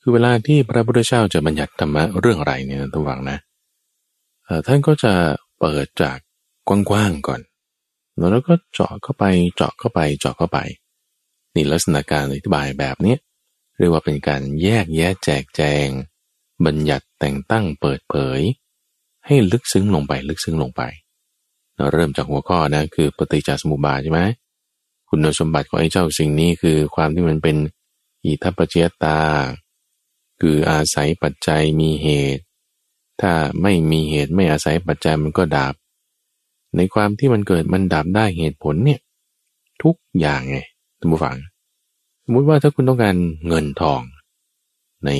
[0.00, 3.38] คือเวลาที่พระพุทธเจ้าจะบัญญัติธรรมะเรื่องอะไรเนี่ยทุกฝังนะ
[4.66, 5.12] ท่านก็จะ
[5.60, 6.16] เปิดจาก
[6.68, 7.40] กว้างๆก่อน
[8.18, 9.24] แล้วก็เจาะเข้าไป
[9.56, 10.58] เจาะเข้าไปเจาะเข้าไป
[11.54, 13.16] นี่ลักษณะการอธิบายแบบนี้
[13.78, 15.86] เรียกว่าเป็นการแยกแยะแจกแจง
[16.66, 18.40] บัญญัติแต่งตั้งเปิดเผย
[19.26, 20.82] ให้ลึกซึ้งลงไปลึกซึ้งลงไป
[21.76, 24.22] เราเริ่มจากหัวข้อนะคือปฏิจจสมุปบาทใช่ไหม
[25.08, 27.56] คุณสมบัติของไอ้เจ้าสิ่งนี้คือความที่มันเป็น
[28.24, 29.20] อิทัปปัจจยตา
[30.40, 32.44] คืออาศัยปัจจัยมีเหตุ
[33.20, 35.74] ถ้าไม่มีเหตุไม่อาศัยปัจจัยมันก็ดับ
[36.76, 39.00] ในความที่มันเกิดมันดับได้เหตุผลเนี่ย
[39.82, 40.58] ทุกอย่างไง
[40.98, 41.36] ท่านผู้ฟัง
[42.24, 43.16] สมมติว่าถ้าคุณต้องการ
[43.48, 44.00] เงินทอง
[45.06, 45.10] ใน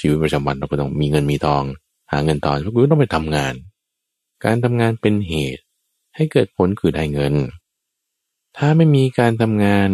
[0.00, 1.62] ชีวิตประจำวันเราก็ต้องมีเงินมีทอง
[2.12, 3.54] หาเงินทองคุณต้องไปทำงาน
[4.44, 5.62] การทำงานเป็นเหตุ
[6.16, 7.34] ให้เกิดผลคือได้เงิน
[8.56, 9.88] ถ้าไม่มีการทำงาน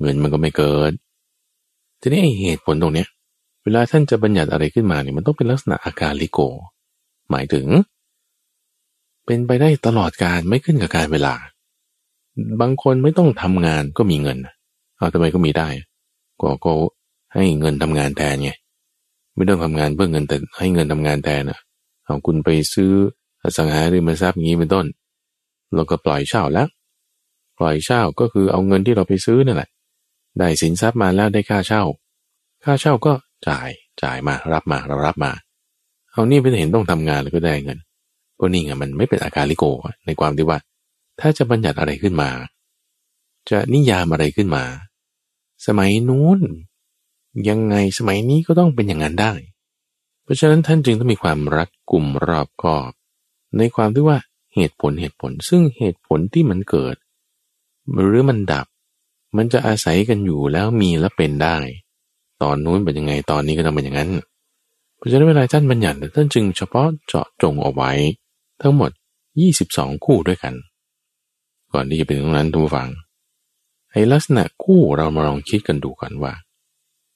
[0.00, 0.92] เงินมันก็ไม่เกิด
[2.00, 3.08] ทีนี้เหตุผลตรงเนี้ย
[3.62, 6.40] เวลาท่านจะบัญญัติอะไรขึ้นมาเนี่ยมันต้องเป็นลักษณะอาการลิโก
[7.30, 7.66] หมายถึง
[9.28, 11.34] เป็นไปได้ตลอดการไม่ขึ้นกับการเวลา
[12.60, 14.38] บางคนไม่ต้องทำงานก็มีเงิน
[14.96, 15.68] เอาทำไมก็มีได้
[16.40, 16.72] ก็ก็
[17.34, 18.50] ให้เงินทำงานแทนไง
[19.34, 21.58] ไม่ต้องทำงานเพื่อเงินแต่ให้เงินทำงานแทนนะ
[22.04, 22.92] เอาคุณไปซื้อ
[23.42, 24.86] อสังหาริมทรัพย์อย่างนี้เป็นต้น
[25.74, 26.68] เราก็ปล่อยเช่าแล้ว
[27.58, 29.70] ปล่อยเช่าก็คือเอาเงินที่เราไปซื้อนั่นแหละ
[30.38, 31.82] ได้สินทรัพย์มาแล้วได้ค่าเช่า
[32.64, 33.12] ค่าเช่าก็
[33.48, 33.68] จ่าย
[34.02, 35.32] จ่ายมารับมาเรารับมา
[36.12, 37.78] เอานี่ไม่เห็นต้องทำงานแล้วก็ได้เงิน
[38.40, 39.64] ก็นี่ไงมันไม่เป็นอาการลิโก
[40.06, 40.58] ในความที่ว่า
[41.20, 42.30] ถ้าจะบัญญัติอะไรขึ้นมา
[43.50, 44.64] จะนิยามอะไรขึ้นมา
[45.66, 46.40] สมัยนู้น
[47.48, 49.32] ยังไงสมัยนี้ก็ต้องเป็นอย่างนั้นได้
[50.22, 52.90] เพราะฉะนั้นท่านจึงต้องมีความรัดกลุ่มรอบคอบ
[53.56, 54.18] ในความที่ว่า
[54.54, 56.96] เหตุผลเหตุผล ซึ่งเหตุผลที่มันเกิด
[58.00, 58.66] หรือมันดับ
[59.36, 61.56] มันจะอาศัยกันอยู่แล้วมีและเป็นได้
[62.42, 64.10] ตอนนู้นเป็นยังไงตอนนี้ก็ต้องเป็นอย่างนั้น
[64.96, 67.92] เพราะฉะนั้นเวลาท่านบัญญัติท่านจึงเฉพาะเจาะจงเอาไว้
[68.62, 68.90] ทั้งหมด
[69.48, 70.54] 22 คู่ด้วยกัน
[71.72, 72.88] ก่อนที่จะเป็นตรงนั้นทุกฝัง
[73.90, 76.32] ไอ้ลักษณะคู่เรามาลองคิดกันดูก่อนว่า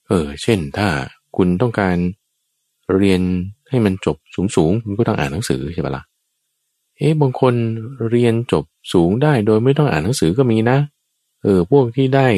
[0.06, 0.88] เออ เช่น ถ้า
[1.36, 1.96] คุณต้องการ
[2.94, 3.20] เรียน
[3.68, 6.04] ให้มันจบสูงสูงคุณก็ต้องอ่านหนังสือใช่ปะละ่ะ
[6.98, 7.54] เอ๊ะบางคน
[8.10, 10.78] เรียนจบสูงได้โดยไม่ต้องอ่านหนังสือก็มีนะ
[11.42, 12.28] เออ พวกที่ได้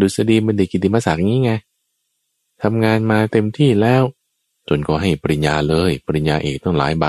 [0.00, 1.52] ดุษฎีบัณฑิตกิติมศักดิ์นี้ไง
[2.62, 4.02] ทำงานมาเต็มที่แล้ว
[4.68, 7.06] จนก็ให้ปริญญาเลย ปริญญาเอกต้องหลายใบ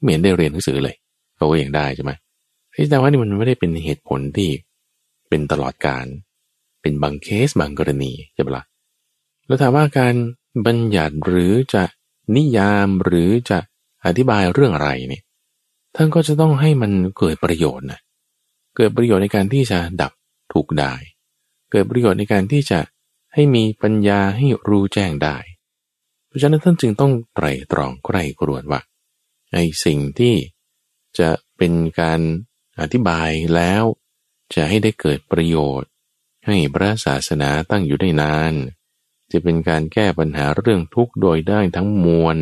[0.00, 0.96] เหมือนได้เรียนหนังสือเลย
[1.36, 2.12] เขาก็ยังได้ใช่ไหม
[2.90, 4.50] แต่ว่านี่มันไม่ได้เป็นเหตุผลที่
[5.28, 6.04] เป็นตลอดการ
[6.82, 8.64] เป็นบางเคสบางกรณีใช่ปะละ่ะ
[9.46, 10.14] แล้วถามว่าการ
[10.66, 11.84] บัญญัติหรือจะ
[12.36, 13.58] นิยามหรือจะ
[14.06, 15.22] อธิบายเรื่องอะไรเนี่ย
[15.94, 18.00] ท่านก็จะต้องให้มันเกิดประโยชน์นะ
[18.76, 20.12] เกิดประโยชน์ในการที่จะดับ
[20.52, 20.92] ถูกได้
[21.70, 22.80] เกิดประโยชน์ในการที่จะ
[23.34, 25.36] ให้มีปัญญาให้รู้แจ้งได้
[26.26, 28.80] เพราะฉะนั้นท่านจึงต้องไตรตรองใกล้กรวนว่า
[29.52, 30.34] ไอ้สิ่งที่
[31.18, 32.20] จะเป็นการ
[32.80, 33.84] อธิบายแล้ว
[34.54, 35.90] จะให้ได้เกิดประโยชน์
[36.46, 38.54] ให้พระศาสนาตั้งอยู่ได้นาน
[39.30, 42.36] จะเป็นการแก้ปัญหาเรื่องทุกข์โดยได้ทั้งมวล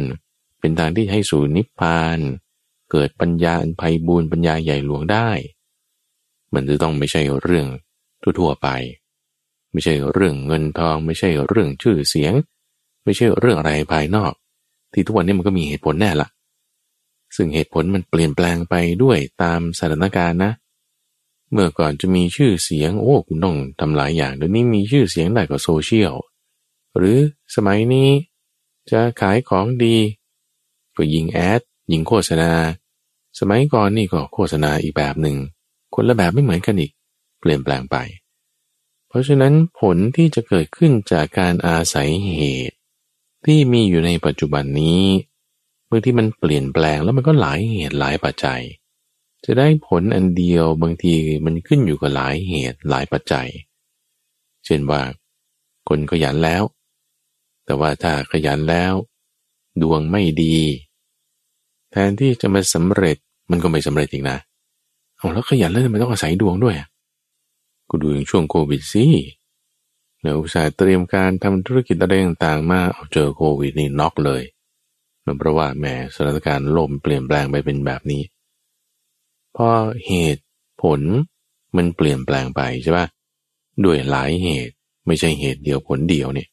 [0.61, 2.19] เป็นทางที่ให้สู่นิพพาน
[2.91, 5.31] เกิดปัญญาอันไพบูรณ์ปัญญาใหญ่หลวงได้
[6.55, 7.67] มันจะต้องไม่ใช่เรื่อง
[8.23, 8.69] ทั่วๆไป
[9.73, 12.33] ไม่ใช่เรื่องเงินทอง ไม่ใช่เรื่องชื่อเสียง
[13.05, 14.33] ไม่ใช่เรื่องอะไรภายนอก
[14.93, 16.29] ที่ทุกวันนี้มันก็มีเหตุผลแน่ละ
[17.35, 20.53] ซึ่งเหตุผลมันเปลี่ยนแปลงไปด้วยตามสถานการณ์นะ
[21.53, 26.15] เมื่อก่อนจะมีชื่อเสียงโอ้คุณต้องทำหลายอย่างเดี๋ยวนี้มีชื่อเสียงได้กับโซเชียล
[26.97, 27.19] หรือ
[27.55, 28.09] สมัยนี้
[28.91, 29.97] จะขายของดี
[30.97, 31.61] ก็ยิงแอด
[31.93, 32.53] ยิงโฆษณา
[33.39, 35.37] สมัยก่อนนี่ก็โฆษณาอีกแบบหนึ่ง
[35.95, 36.93] คนละแบบไม่เหมือนกันอีก
[37.41, 37.97] เปลี่ยนแปลงไป
[39.09, 42.77] เพราะฉะนั้นผลที่จะเกิดขึ้นจากการอาศัยเหตุ
[43.45, 45.03] ที่มีอยู่ในปัจจุบันนี้
[45.91, 48.61] บางทีมันเปลี่ยนแปลงแล้วมันก็หลายเหตุหลายปัจจัย
[49.45, 53.49] จะได้ผลอันเดียวบางทีมันขึ้นอยู่กับหลายเหตุหลายปัจจัย
[54.65, 55.01] เช่นว่า
[55.89, 56.63] คนขยันแล้ว
[57.65, 58.95] แต่ว่าถ้าขยันแล้ว
[59.83, 60.57] ดวงไม่ดี
[61.91, 63.17] แทนที่จะมาสำเร็จ
[63.51, 64.39] มันก็ไม่สำเร็จอีกนะ
[65.17, 66.77] เอาแล้วขยันแล้วทำไมต้องอาศัยดวงด้วย
[67.89, 69.07] ก็ดูอย่างช่วงโควิดสิ
[70.23, 74.43] แล้วอุตส่าห์เตรียมการทำธุรกิจอะไรต่างๆมาเอาเจอโควิดนี่น็อกเลย
[75.39, 78.23] เพราะว่าแม่สถานการณ์ลมเปลี่ยนแปลงไปเป็นแบบนี้
[79.57, 79.69] พอ
[80.07, 80.45] เหตุ
[80.83, 81.01] ผล
[81.77, 83.07] มันเปลี่ยนแปลงไปใช่ปะ
[83.85, 84.75] ด้วยหลายเหตุ
[85.07, 86.49] ไม่ใช่เหตุเดียวผลเดียวเนี่ย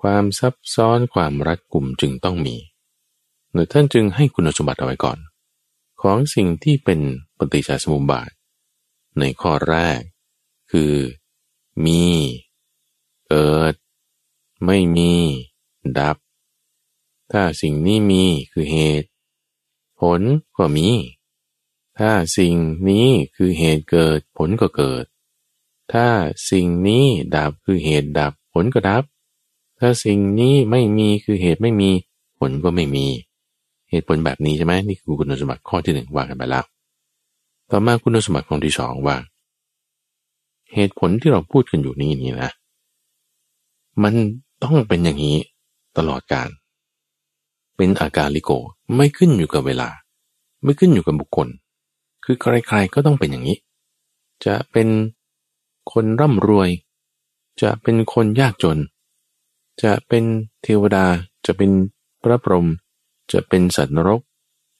[0.00, 2.56] ความซับซ้อนความรัดกุมจึงต้องมี
[3.52, 5.18] หรือท่านจึงให้คุณสมบัติเอาไว้ก่อน
[6.02, 7.00] ของสิ่งที่เป็น
[7.38, 8.30] ปฏิจจสมุปบาท
[9.18, 10.00] ในข้อแรก
[10.72, 10.92] คือ
[11.84, 12.04] มี
[13.28, 13.74] เกิด
[14.66, 15.12] ไม่มี
[15.98, 16.16] ดับ
[17.32, 19.08] ถ้าสิ่งนี้มีคือเหตุ
[20.00, 20.20] ผล
[20.56, 20.88] ก็มี
[21.98, 22.54] ถ้าสิ่ง
[22.88, 25.04] นี้คือเหตุเกิด ผลก็เกิด
[25.92, 26.06] ถ้า
[26.50, 27.04] สิ่งนี้
[27.36, 29.02] ดับคือเหตุดับ ผลก็ดับ
[29.78, 31.90] ถ้าสิ่งนี้ไม่มีคือเหตุไม่มี
[32.38, 33.06] ผลก็ไม่มี
[33.90, 36.64] เหตุผลแบบนี้ใช่ไหมนี่คือคุณสมบัติข้อที่หนึ่งว่ากันไปแล้ว
[37.70, 39.16] ต่อมาคุณสมบัติข้อที่สองว่า
[40.74, 42.50] เหตุผลที่เราพูดกันอยู่นี้นี่นะ
[44.02, 44.14] มัน
[44.64, 45.38] ต้องเป็นอย่างนี้
[45.96, 46.48] ตลอดการ
[47.76, 48.50] เป็นอาการลิโก
[48.96, 49.88] ไม่ขึ้นอยู่กับเวลา
[50.64, 51.48] ไม่ขึ้นอยู่กับบุคคล
[52.24, 53.58] คือใครๆก็ต้องเป็นอย่างนี้
[54.46, 54.88] จะเป็น
[55.92, 56.70] คนร่ำรวย
[57.62, 58.78] จะเป็นคนยากจน
[59.82, 60.24] จะเป็น
[60.62, 61.04] เทวดา
[61.46, 61.70] จะเป็น
[62.22, 62.66] พระพรหม
[63.32, 64.20] จะเป็นสัตว์นรก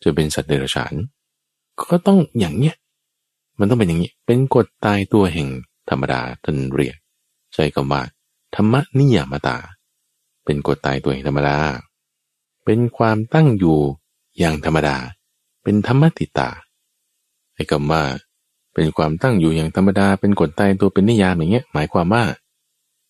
[0.04, 0.94] จะเป็นสัตว์เดรัจฉาน
[1.82, 2.74] ก็ต้องอย่างเนี้ย
[3.58, 5.48] มันต้องเป็นอย่างนี้ เป็นกฎตายตัวแห่ง
[5.90, 6.96] ธรรมดาท่านเรียก
[7.54, 8.02] ใช้คำว่า
[8.54, 9.56] ธรรมนิยามตา
[10.44, 11.56] เป็นกฎตายตัวแห่งธรรมดา
[12.64, 13.78] เป็นความตั้งอยู่
[14.38, 14.96] อย่างธรรมดา
[15.62, 16.50] เป็นธรรมติตา
[17.54, 18.02] ไอ้คำว่า
[18.74, 22.24] เป็นความตั้งอยู่อย่างธรรมดา เป็นกฎตายตัวเป็นนิยามอย่างเงี้ย หมายความว่า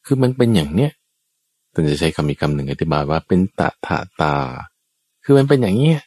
[0.05, 0.93] คือมันเป็นอย่างเนี้ย
[1.73, 4.37] ท่านจะใช้คำอีกคำหนึ่งอธิบายว่าเป็นตะถาตา
[5.25, 5.99] คือมันเป็นอย่างเนี้ย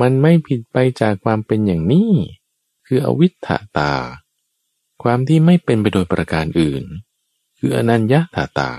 [0.00, 2.10] มันไม่ผิดไปจากความเป็นอย่างนี้
[2.86, 3.92] คืออวิถาตา
[5.02, 6.84] ความที่ไม่เป็นไปโดยประการอื่น
[7.58, 8.70] คืออนัญญาตาตา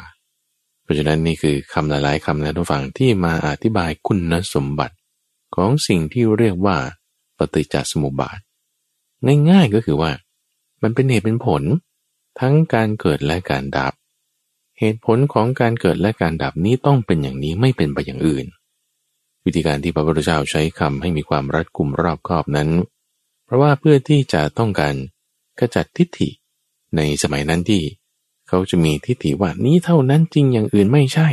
[0.88, 4.96] เพราะฉะนั้นนี่คือคำหลายๆคำนะทุกฝั่งที่มาอธิบายคุณสมบัติ
[5.56, 6.78] ของสิ่งที่เรียกว่า
[7.38, 8.40] ปฏิจจสมุปบาท
[9.50, 10.12] ง่ายๆก็คือว่า
[10.82, 11.64] มันเป็นเหตุเป็นผล
[12.40, 13.94] ทั้งการเกิดและการดับ
[14.80, 18.46] เหตุผลของการเกิดและการดับนี้ต้องเป็นอย่างนี้ไม่เป็นไปอย่างอื่น
[19.46, 22.70] วิธีการที่พระพุทธเจ้าใช้คำให้มีความรัดกุมรอบคอบนั้น
[23.46, 24.96] เพราะว่าเพื่อที่จะต้องการ
[25.60, 26.30] กระจัดทิฏฐิ
[26.96, 27.82] ในสมัยนั้นที่
[28.48, 31.28] เขาจะมีทิฏฐิว่านี้เท่านั้นจริงอย่างอื่นไม่ใช่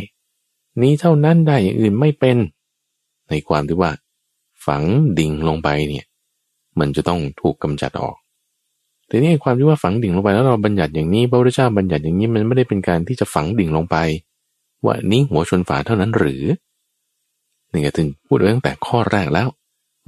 [0.83, 2.37] นี้เท่านั้นได้อย่างอื่นไม่เป็น
[3.29, 3.91] ในความที่ว่า
[4.67, 4.83] ฝัง
[5.19, 6.07] ดิ่งลงไปเนี่ย
[6.79, 8.17] มันจะต้องถูกกำจัดออก
[9.07, 13.97] แต่นี่ความที่ว่าฝังดิ่งลงไปแล้วเราบัญญัติอย่างนี้พระพุทธเจ้าบัญญัติอย่างนี้มันไม่ได้เป็นการที่จะฝังดิ่งลงไป
[14.85, 16.43] ว่านี้หัวชนฝาเท่านั้นหรือ
[17.73, 19.49] นี่ก็ถึงพูดไว้ตั้งแต่ข้อแรกแล้ว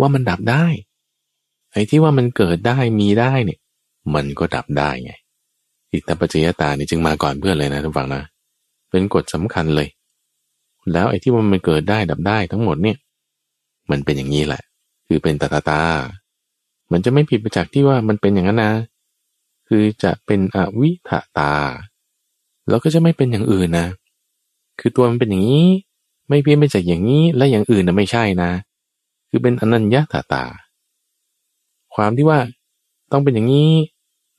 [0.00, 0.66] ว่ามันดับได้
[1.72, 3.58] ไอ้ที่ว่ามันเกิดได้มีได้เนี่ย
[4.14, 5.12] มันก็ดับได้ไง
[5.92, 8.22] อิทธปัจจยตานี่จึงมาก่อนเพื่อนเลยนะทุกฝังนะ
[8.90, 9.88] เป็นกฎสำคัญเลย
[10.92, 12.96] แล้วไอ้ที่มันเกิดได้ดับได้ทั้งหมดเนี่ย
[13.90, 14.62] มันเป็นอย่างนี้แหละ
[15.06, 15.82] คือเป็นตาตาตา
[16.92, 18.72] มันจะไม่ผิดไปจากที่ว่ามันเป็นอย่างนั้นนะ
[19.68, 21.52] คือจะเป็นอวิถาตา
[22.68, 23.88] แล้วก็จะไม่เป็นอย่างอื่นนะ
[24.80, 25.66] คือตัวมันเป็นอย่างนี้
[26.28, 28.50] ไม่เพี้ยนไปจากอย่างนี้ และอย่างอื่นนะไม่ใช่นะ
[29.30, 30.44] คือเป็นอนัญญาตาตา
[31.94, 32.38] ความที่ว่า
[33.12, 33.70] ต้องเป็นอย่างนี้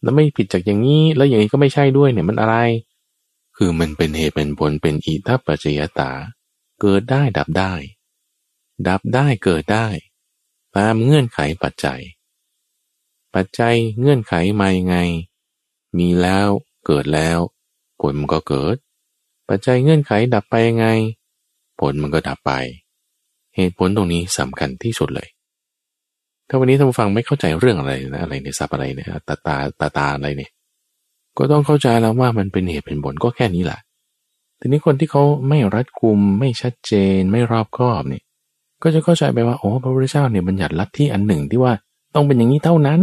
[0.02, 2.56] แล้วไม่ผิดจากอย่างนี้ แล้วอย่างนี้ก็ไม่ใช่ด้วยเนี่ยมันอะไร
[3.58, 6.12] คือมันเป็นเหตุเป็นผลเป็นอิทัปปัจจยตา
[6.82, 7.74] เกิดได้ดับได้
[8.88, 9.88] ดับได้เกิดได้
[10.78, 12.02] ตามเงื่อนไขปัจจัย
[13.36, 14.98] ปัจจัยเงื่อนไขมายังไง
[15.98, 16.48] มีแล้ว
[16.86, 17.40] เกิดแล้ว
[18.00, 18.76] ผลมันก็เกิด
[19.50, 20.88] ปัจจัยเงื่อนไขดับไปยังไง
[21.80, 22.52] ผลมันก็ดับไป
[23.56, 25.28] เหตุผลตรงนี้สำคัญที่สุดเลย
[26.48, 30.52] ถ้าวันนี้ท่านฟังไม่เข้าใจเรื่องอะไรนะอะไรในซับอะไรเนี่ยตาตาตาตาอะไรเนี่ย
[31.38, 33.80] ก็ต้องเข้าใจแล้วว่ามันเป็นเหตุเป็นผลก็แค่นี้แหละ
[34.60, 38.24] ทีนี้คนที่เขาไม่รัดกุม ไม่ชัดเจน ไม่รอบคอบเนี่ย
[38.84, 41.74] ก็จะเข้าใจไปว่าโอ้พระพุทธเจ้าเนี่ยบัญญัติลัทธิอันหนึ่งที่ว่า
[42.16, 43.02] ต้องเป็นอย่างนี้เท่านั้น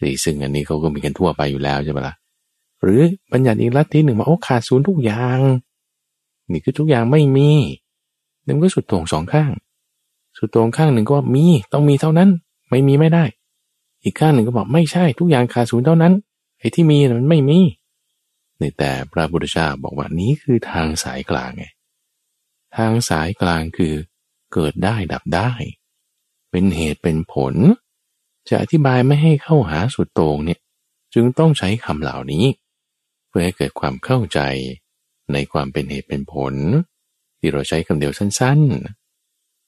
[0.00, 2.14] สิซึ่งอันนี้เขาก็มีกันทั่วไปอยู่แล้วใช่ไหมละ่ะ
[2.82, 3.00] หรือ
[3.32, 5.38] บัญญัติอีกลัทธิหนึ่งมาโอ้ขาดศูนย์ทุกอย่าง
[6.50, 7.50] นี่คือทุกอย่างไม่มี
[8.46, 9.50] นั่นก็สุดโต่งสองข้าง
[10.40, 12.28] สุดต่งข้างหนึ่งก็ว่ามีต้องมีเท่านั้น
[12.70, 13.24] ไม่มีไม่ได้
[14.02, 16.12] อีกข้างหนึ่งก็บอกไม่ใช่ทุกอย่างขาดศูนย์เท่านั้น
[16.58, 17.58] ไอ้ที่มีมันไม่มี
[18.60, 21.64] นี่แต่พระพุทธเจ้าบอกว่านี้คือทางสายกลางไง
[22.76, 23.94] ทางสายกลางคือ
[24.52, 25.50] เกิดได้ดับได้
[26.50, 27.54] เป็นเหตุเป็นผล
[28.48, 30.60] จะอธิบายไม่ให้เข้าหาสุดโต่งเนี่ย
[31.14, 32.44] จึงต้องใช้คำเหล่านี้
[33.28, 34.40] เพื่อให้เกิดความเข้าใจ
[35.32, 36.54] ในความเป็นเหตุเป็นผล
[37.38, 38.99] ที่เราใช้คำเดียวสั้นๆ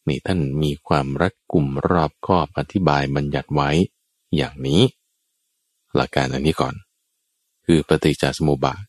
[0.08, 3.70] นี่ท่านมีความรัดกุมรอบคอบอธิบายบัญญัติไว้
[4.36, 4.82] อย่างนี้
[5.94, 6.74] หลักการอันนี้ก่อน
[7.66, 8.82] คือปฏิจจสมุปบาท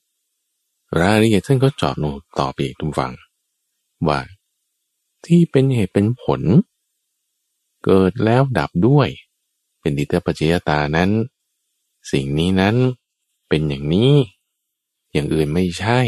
[0.99, 3.13] รายละเอียดท่านก็จาะลงต่อไปอีกทุกฝัง
[4.07, 4.19] ว่า
[5.25, 6.41] ที่เป็นเหตุเป็นผล
[7.83, 9.09] เกิดแล้วดับด้วย
[9.79, 11.09] เป็นดิตปัจจยตานั้น
[12.11, 12.75] สิ่งนี้นั้น
[13.47, 14.13] เป็นอย่างนี้
[15.11, 15.99] อย่างอื่นไม่ใช่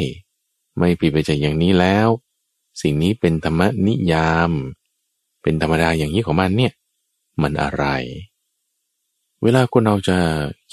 [0.78, 2.08] ไม่ผิดไปจากอย่างนี้แล้ว
[2.82, 4.52] สิ่งนี้เป็นธรรมนิยาม
[5.46, 6.72] เป็นธรรมดาอย่างนี้ของมันเนี่ย
[7.42, 7.86] มันอะไร
[9.44, 10.18] เวลาคนเราจะ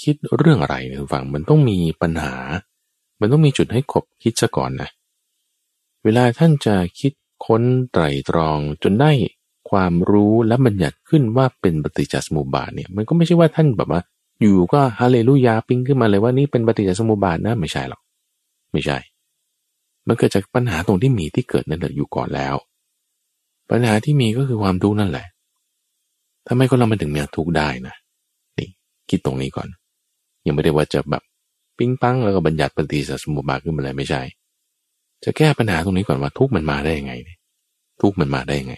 [0.03, 2.35] คิดเรื่องอะไรนี่ยฟังมันต้องมีปัญหา
[3.19, 4.89] มันต้องมีจุดให้ขบคิดซะก่อนนะ
[6.03, 7.11] เวลาท่านจะคิด
[7.45, 9.11] ค้นไตรตรองจนได้
[9.69, 14.01] ความรู้และบัญญัติขึ้นว่าเป็นปฏิจจสมุปบาทเนี่ย มันก็ไม่ใช่ว่าท่านแบบว่า
[14.41, 18.01] อยู่ก็ฮาเลลูยาปิ้งขึ้นมาเลยว่านี่เป็นปฏิจจสมุปบาทนะไม่ใช่หรอก
[18.71, 18.97] ไม่ใช่
[20.07, 22.55] มันเกิดจากปัญหาตรงที่มีที่เกิดนั่นแหละอยู่ก่อนแล้ว
[23.75, 25.25] ปัญหาที่มีก็คือความทุกข์นั่นแหละ
[26.47, 27.95] ทำไมคนเรามันถึงมีทุกข์ได้นะ
[28.57, 28.67] นี่
[29.09, 29.67] คิดตรงนี้ก่อน
[30.45, 31.23] ยังไม่ได้ว่าจะแบบ
[31.77, 34.21] ปิ้งปังแล้วก็บัญญัติปฏิจจสมุปบาทขึ้นมาเลยไม่ใช่
[35.23, 37.13] จะแก้ปัญหาตรงนี้ก่อนว่าทุกข์มันมาได้ยังไง
[38.01, 38.75] ทุกข์มันมาได้ยังไง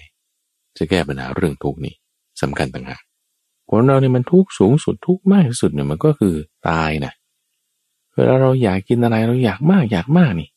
[0.77, 1.95] จะแก้ปัญหาเรื่องทุกข์นี่
[2.41, 3.01] สำคัญต่างหาก
[3.69, 6.35] คนเราเนี่ยมันทุกข์สูงสุดทุกข์มากที่สุดเนี่ยมันก็คือ
[6.69, 7.13] ตายนะ
[8.13, 10.49] เวลาเราอยากกินอะไรเราอยากมากอยากมากนี่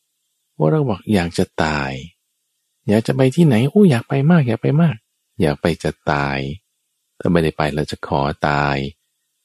[0.57, 1.91] ว่าเราบอกอยากจะตาย
[2.89, 4.95] อยากจะไปที่ไหนโอ้อยากไปมาก อยากไปมาก
[5.41, 6.39] อยากไปจะตาย
[7.19, 8.75] ถ้าไม่ได้ไปเราจะขอตาย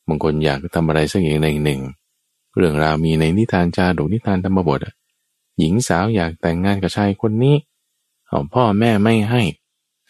[0.09, 1.81] บางคนอยากทำอะไรสักอย่างหนึ่งหนึ่ง
[2.57, 4.95] เรื่องราวมีในนิทานจาดกนิทานธรรมบทอะ
[5.59, 7.57] หญิงสาวอยากแต่งงานกับชายคนนี้
[8.55, 9.43] พ่อแม่ไม่ให้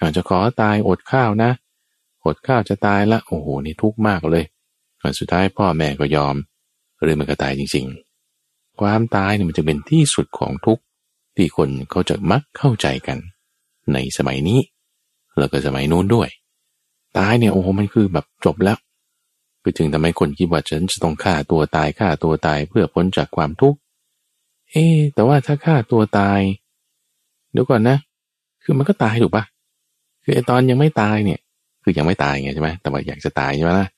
[0.01, 1.51] อาจจะขอตายอดข้าวนะ
[2.25, 4.45] อดข้าวจะตายละโอ้โหนี่ทุกข์มากเลย
[5.19, 6.37] สุดท้ายพ่อแม่ก็ยอม
[7.03, 7.87] หรือมันก็ตายจริง
[8.33, 10.83] ๆ ความตายเนี่ยมันจะเป็นที่สุดของทุกข์
[11.37, 13.19] ที่คนเขาจะมักเข้าใจกัน
[13.93, 14.61] ในสมัยนี้
[15.39, 16.29] แล้วก็สมัยนู้นด้วย
[17.19, 18.79] ตายเนี่ยโอ้โหมันคือแบบจบแล้ว
[19.63, 23.79] คือจึงทำให้คนคิดว่าฉันจะต้องฆ่าตัวตายฆ่าตัวตายเพื่อพ้นจากความทุกข์
[24.71, 26.41] เอ๊แต่ว่าถ้าฆ่าตัวตาย
[27.53, 27.97] เดี๋ยวก่อนนะ
[28.63, 29.45] คือมันก็ตายถูกปะ
[30.25, 31.41] คือไอตอนยังไม่ตายเนี่ย
[31.83, 33.89] คือยังไม่ตายไงใช่ไหมแต่ว่าอยากจะตายใช่ไหมล่ะ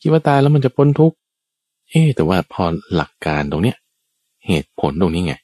[0.00, 1.16] คิดว่าตายแล้วมันจะพ้นทุกข์
[1.90, 3.76] เอ๊แต่ว่าพอหลักการตรงเนี้ย
[4.46, 5.34] เหตุผลตรงนี้ไง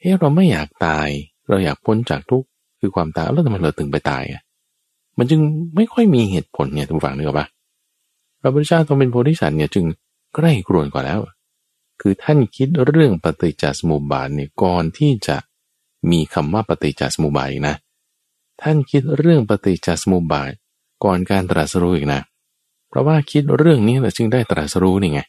[0.00, 1.08] เอ๊เราไม่อยากตาย
[1.48, 2.46] เราอยากพ้นจากทุกข์
[2.80, 4.42] คือความตายแล้วทำไมเราถึงไปตายอะ
[5.18, 5.40] มันจึง
[5.76, 7.46] ไม่ค่อยมีเหตุผลเนี่ยทุกฝั่งนึกออกปะ
[8.40, 9.84] พระพุทธเจ้าต้องเป็นโพธิสัตว์เนี่ยจึง
[10.34, 11.20] ใกล้กรวนกว่าแล้ว
[12.00, 15.36] คือท่านคิดเรื่องปฏิจจสมุปบาทเนี่ยก่อนที่จะ
[16.10, 17.76] มีคำว่าปฏิจจสมุปบาทนะ
[18.62, 20.52] ท่านคิดเรื่องปฏิจจสมุปบาท
[21.04, 22.20] ก่อนการตรัสรู้อีกนะ
[22.88, 25.20] เพราะว่าคิดเรื่องนี้แหละจึงได้ตรัสรู้นี่ไง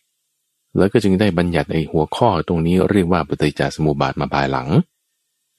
[0.77, 4.67] แล้วก็จึงได้บัญญัติไอ้หัวข้อตรงนี้เรียกว่าปฏิจจสมุปบาทมาภายหลัง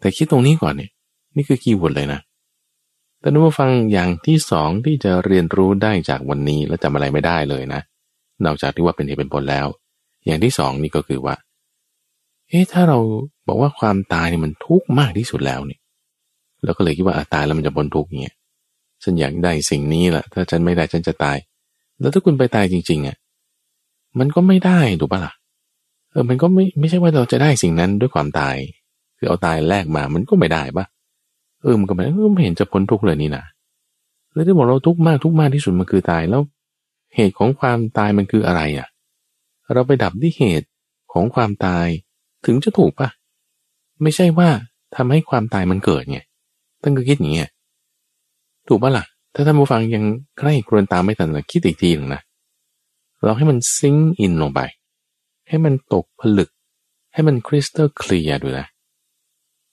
[0.01, 0.91] แต่คิดตรงนี้ก่อนเนี่ย
[1.37, 2.21] นี่คือ keyword เลยนะ
[3.21, 7.81] แต่นึกว่าฟังอย่างที่สองที่จะเรียนรู้ได้จากวันนี้แล้วจำอะไรไม่ได้เลยนะ
[8.45, 9.67] นอกจากที่ว่าเป็นเหตุเป็นผลแล้ว
[10.27, 11.35] อย่างที่สองนี่ก็คือว่า
[12.49, 12.99] เอ๊ะถ้าเรา
[13.47, 15.81] บอกว่าความตายเนี่ยมันทุกข์มากที่สุดแล้วเนี่ย
[16.65, 18.37] เราก็เลยคิดว่าตายแล้วมันจะพ้นทุกข์เงี้ย
[19.03, 21.37] ฉันอยากได้สิ่งนี้แหละถ้าฉันไม่ได้ฉันจะตาย
[22.01, 23.17] แล้วถ้าคุณไปตายจริงๆอะ
[24.19, 25.33] มันก็ไม่ได้ถูกปะล่ะ
[26.11, 28.57] เออมันก็ไม่ไม่ใช่ว่าเราจะได้สิ่งนั้นด้วยความตาย
[29.19, 30.87] คือเอาตายแลกมามันก็ไม่ได้ปะ
[31.63, 33.45] เออมันก็ไม่ไม่เห็นจะพ้นทุกข์เลยนี่นะ
[34.35, 36.43] แล้วที่บอกเราทุกข์มากทุกข์มากที่สุดมันคือตายแล้ว
[37.15, 38.89] เหตุของความตายมันคืออะไรอะ
[39.73, 40.69] เราไปดับที่เหตุ
[41.13, 41.87] ของความตาย
[42.47, 43.09] ถึงจะถูกปะ
[44.03, 44.49] ไม่ใช่ว่า
[44.97, 46.19] ทำให้ความตายมันเกิดไง
[46.83, 47.51] ตั้งก็คิดอย่างเงี้ย
[48.69, 50.05] ถูกปะล่ะ ถ้าท่านผู้ฟังยัง
[50.39, 52.23] ใกล้ครวนตามไม่ทันคิดอีกทีหนึ่งนะ
[53.25, 54.61] เราให้มันซิงอินลงไป
[55.49, 56.51] ให้มันตกผลึก
[57.13, 58.67] ให้มันคริสตัลเคลียร์ดูนะ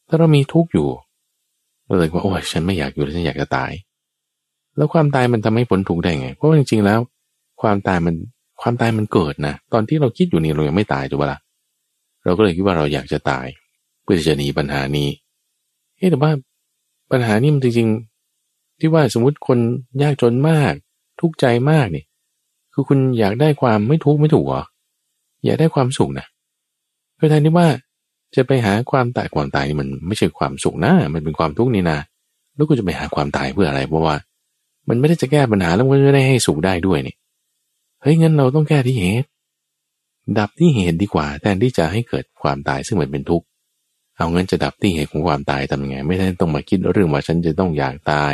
[0.07, 0.87] ถ้าเรามีทุกข์อยู่
[1.85, 3.71] เราเลยว่าโอ้ยฉันไม่อยากอยู่ฉันอยากจะตาย
[4.77, 6.99] แล้วความตายมันทำให้ผลทุกได้ไง เพราะจริงๆแล้ว
[7.61, 8.15] ความตายมัน
[8.61, 11.39] ความตายมันเกิดนะ ตอนที่เราคิดอยู่นี่เรายังไม่ตายถูกปะละ่ะ
[12.23, 13.45] เราก็เลยคิดว่าเราอยากจะตาย
[14.03, 15.09] เพื่อจะหนีปัญหานี้
[15.97, 16.31] เฮ้แต่ว่า
[17.11, 19.57] ปัญหานี้มันจริงๆ ที่ว่าสมมติคน
[20.01, 20.73] ยากจนมาก
[21.19, 22.05] ทุกข์ใจมากเนี่ย
[22.77, 24.63] คือคุณอยากได้ความไม่ทุกข์ไม่ถูกหรอ
[25.45, 26.27] อยากได้ความสุขนะ
[27.19, 27.67] ก็แทนที่ว่า
[28.35, 31.99] จะไปหาความตายความตายนี่มันไม่ใช่ความสุขนะ มันเป็นความทุกข์นี่นะ
[32.55, 34.15] แล้วก็จะไปหาความตายเพื่ออะไร เพราะว่า
[34.89, 37.15] มันไม่ได้จะแก้ปัญหาแล้วมันไม่ได้ให้สุขได้ด้วยนี่
[38.01, 39.27] เฮ้ยงั้นเราต้องแก้ที่เหตุ
[40.39, 43.45] ดับที่เหตุดีกว่า แทนที่จะให้เกิดความตายซึ่งมันเป็นทุกข์
[44.17, 48.33] เอาเงินจะดับที่เหตุของความตายทำยังไง ไม่ได้ต้องมาคิดเรื่องว่าฉันจะต้องอยากตาย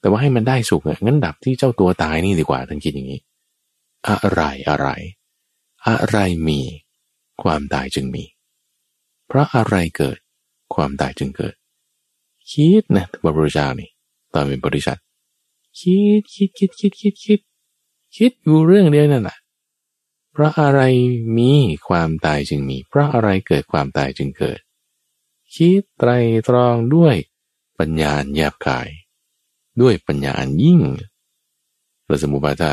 [0.00, 3.20] แต่ว่าให้มันได้สุขงั้นดับที่เจ้าตัวตายนี่ดีกว่าท่านคิดอย่างนี้
[4.06, 4.88] อะไรอะไร
[5.86, 6.60] อะไรมี
[7.42, 8.24] ความตายจึงมี
[9.26, 10.18] เพราะอะไรเกิด
[10.74, 11.54] ความตายจึงเกิด
[12.50, 13.90] คิดนะพระพุทธเจ้านี่
[14.34, 14.98] ตอนเป็นบริษัท
[15.78, 17.40] คิดคิดคิดคิดคิดคิด
[18.16, 19.38] คิดอยู่เรื่องเดียวนั่นแหละ
[20.32, 20.80] เพราะอะไร
[21.38, 21.52] มี
[21.88, 24.60] ความตายจึงมี เพราะอะไรเกิดความตายจึงเกิด
[25.54, 26.10] คิดไตร
[26.48, 27.14] ตรองด้วย
[27.78, 28.88] ปัญญาแยบกาย
[29.80, 30.80] ด้วยปัญญาอันยิ่ง
[32.06, 32.72] เราสมมติว่าถ้า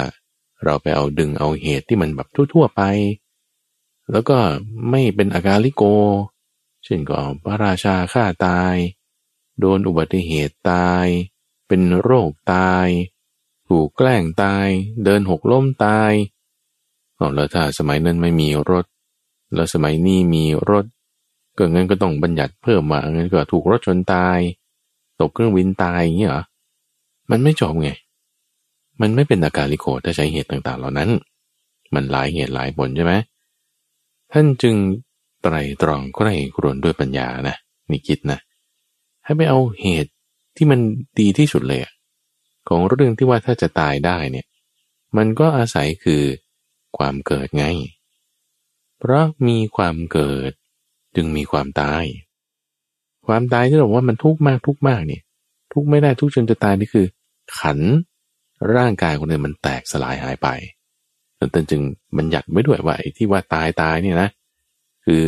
[0.66, 2.82] เราไปเอาดึงเอาเหตุที่มันแบบทั่วๆไป
[4.12, 4.38] แล้วก็
[4.90, 5.84] ไม่เป็นอาการลิโก
[6.84, 8.76] เช่นก็พระราชาฆ่าตาย
[9.60, 11.06] โดนอุบัติเหตุตาย
[11.68, 12.88] เป็นโรคตาย
[13.68, 14.68] ถูกแกล้งตาย
[15.04, 16.12] เดินหกล้มตาย
[17.20, 18.86] อ๋อแล้วถ้าสมัยนั้นไม่มีรถ
[19.54, 20.86] แล้วสมัยนี้มีรถ
[21.58, 24.40] ก็งั้นก็ต้องบัญญัติเพิ่มมางั้นก็ถูกรถชนตาย
[25.20, 26.44] ตกเครื่องบินตายอย่างเงี้เหรอ
[27.32, 27.90] มันไม่จบไง
[29.02, 31.10] มันไม่เป็นอาการลิโกถ้าใช้เหตุต่างๆ เหล่านั้น
[31.94, 33.14] มันหลายเหตุหลายผลใช่ไหม
[34.32, 34.76] ท่านจึง
[35.42, 37.56] ไตรตรองใกล้ครวนด้วยปัญญานะ
[37.90, 38.40] นี่คิดนะ
[39.24, 40.12] ให้ไปเอาเหตุ
[40.56, 40.80] ที่มัน
[41.20, 41.82] ดีที่สุดเลย
[42.68, 44.46] ของเรื่องที่ว่าถ้าจะตายได้เนี่ย
[45.18, 46.24] มันก็อาศัยคือ
[46.98, 47.66] ความเกิดไง
[49.00, 50.52] เพราะมีความเกิด
[51.16, 52.04] จึงมีความตาย
[53.28, 55.22] ความตายที่เราว่ามันทุกข์มากทุกข์มากเนี่ย
[55.74, 57.06] ทุกข์ไม่ได้ทุกข์จนจะตายนี่คือ
[57.60, 57.80] ขัน
[58.76, 60.48] ร่างกายคนอื่นมันแตกสลายหายไป
[61.36, 61.82] แต่จึง
[62.18, 64.30] มันหยัดไว้ด้วยว่าไอ้ที่ว่าตายตายเนี่ยนะ
[65.06, 65.26] คือ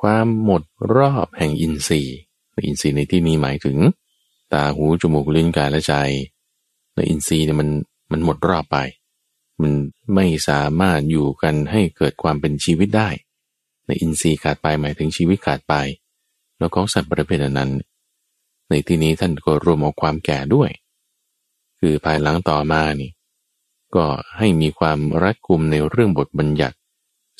[0.00, 0.62] ความหมด
[0.96, 2.18] รอบแห่งอินทรีย์
[2.66, 3.76] อินทรีย์ในที่นี้หมายถึง
[4.52, 5.94] ตาหูจมูกลิ้นกายและใจ
[6.94, 7.68] ในอินทรีย์เนี่ยมัน
[8.12, 8.78] มันหมดรอบไป
[9.62, 9.72] มัน
[10.14, 13.10] ไม่สามารถอยู่กันให้เกิดความเป็นชีวิตได้
[13.86, 15.74] ในอินทรีย์ขาดไปหมายถึงชีวิตขาดไป
[16.58, 17.70] แล้วของสัตว์ประเภทนั้น
[18.68, 20.70] ในที่นี้ท่านก็รวมเอาความแก่ด้วย
[21.80, 23.10] คือภายหลังต่อมานี่
[23.94, 24.06] ก็
[24.38, 26.76] ให้มีความรัดกุมในเรื่องบทบัญญัติ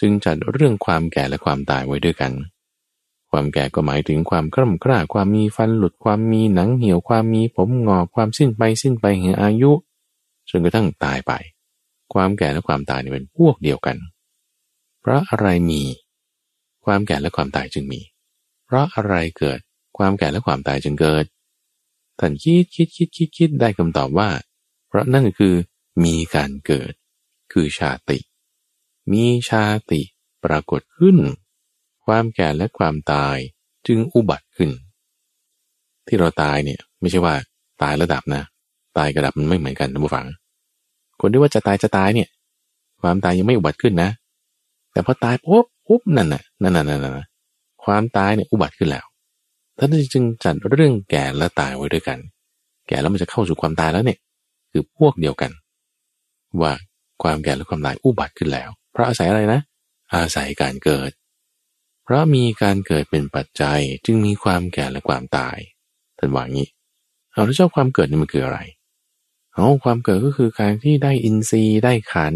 [0.01, 2.33] จึงจัดเรื่องความแก่และความตายไว้ด้วยกัน
[3.31, 9.73] ความแก่ก็หมายถึงความคร่ำคร่าความมีฟันหลุดความมีหนังเหี่ยวความมีผมงอกความสิ้นไปสิ้นไปแห่งอายุ
[10.51, 11.33] จนกระทั่งตายไป
[12.15, 13.97] ความแก่และความตายเป็นพวกเดียวกัน
[15.01, 15.83] เพราะอะไรมี
[16.85, 18.01] ความแก่และความตายจึงมี
[18.65, 19.59] เพราะอะไรเกิด
[19.99, 21.25] ความแก่และความตายจึงเกิด
[22.21, 24.29] ท่านคิดคิดคิดคิดคิดได้คำตอบว่า
[24.89, 25.55] เพราะนั่นคือ
[26.05, 26.93] มีการเกิด
[27.53, 28.19] คือชาติ
[29.13, 30.03] มีชาติ
[30.45, 31.17] ปรากฏขึ้น
[32.05, 33.37] ความแก่และความตาย
[33.87, 34.71] จึงอุบัติขึ้น
[36.07, 37.35] ที่เราตายเนี่ยไม่ใช่ว่า
[37.83, 38.43] ตายระดับนะ
[38.99, 40.27] ตายกระดับมันไม่เหมือนกันนะผู้ฟัง
[41.21, 42.29] คนที่ว่าจะตายจะตายเนี่ย
[43.03, 44.11] ความตายยังไม่อุบัติขึ้นนะ
[44.93, 47.27] แต่พอตายปุ๊บปุ๊บนั่นน่ะนั่นน่ะนั่นน่ะ
[47.85, 49.05] ความตายเนี่ยอุบัติขึ้นแล้ว
[49.81, 52.19] ท่านจึงจัดเรื่องแก่และตายไว้ด้วยกัน
[52.89, 54.19] แก่แล้วมันจะเข้าสู่ความตายแล้วเนี่ย
[54.71, 55.51] คือพวกเดียวกัน
[56.61, 56.73] ว่า
[57.23, 59.61] ความแก่และความตายอุบัติขึ้นแล้ว เพราะอาศัยอะไรนะ
[60.15, 61.11] อาศัยการเกิด
[62.05, 65.57] เพราะมีการเกิดเป็นปัจจัยจึงมีความแก่และความตาย
[66.19, 66.69] ท่านว่างี้
[67.33, 68.59] เอาแล้วเจ้าความเกิดนี่มันคืออะไร
[69.53, 72.35] เอาความเกิดก็คือการที่ได้อินทรีย์ได้ขัน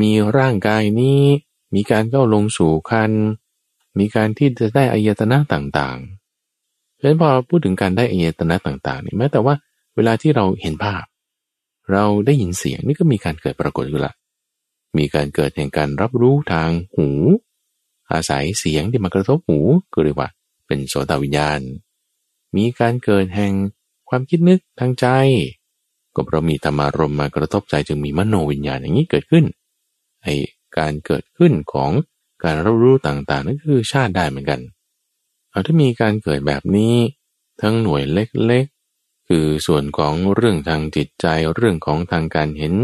[0.00, 1.22] มีร่างกายนี้
[1.74, 3.12] มีการเข้าลงสู่คัน
[3.98, 9.54] มีการที่จะได้อายตนะต่างๆเพราะฉะนั้นพอพูดถึงการได้อายตนะต่างๆนี่แม้แต่ว่า
[9.96, 11.04] เวลาที่เราเห็นภาพ
[11.92, 14.12] เราได้ยินเสียงนี่ก็มีการเกิดปรากฏอยู่ละ
[14.98, 17.08] มีการเกิดแห่งการรับรู้ทางหู
[18.12, 19.58] อาศัยเสียงที่มากระทบหู
[19.92, 20.28] ก็เรียกว่า
[20.66, 21.60] เป็นโสตวิญญาณ
[22.56, 23.52] มีการเกิดแห่ง
[24.08, 25.06] ความคิดนึกทางใจ
[26.14, 29.44] ก็เพราะมีธรรมารมมากระทบใจจึงมีมโนวิญญาณอย่างนี้เกิดขึ้น
[30.22, 30.26] ไอ
[30.78, 31.90] การเกิดขึ้นของ
[32.44, 34.60] การรับรู้ต่างๆ นั่นคือชาติได้เหมือนกัน
[35.50, 36.94] เอาถ้ามีการเกิดแบบนี้
[37.62, 42.74] ทั้งหน่วยเล็กๆ คือส่วนของเรื่องทางจิตใจเรื่องของทางการเห็น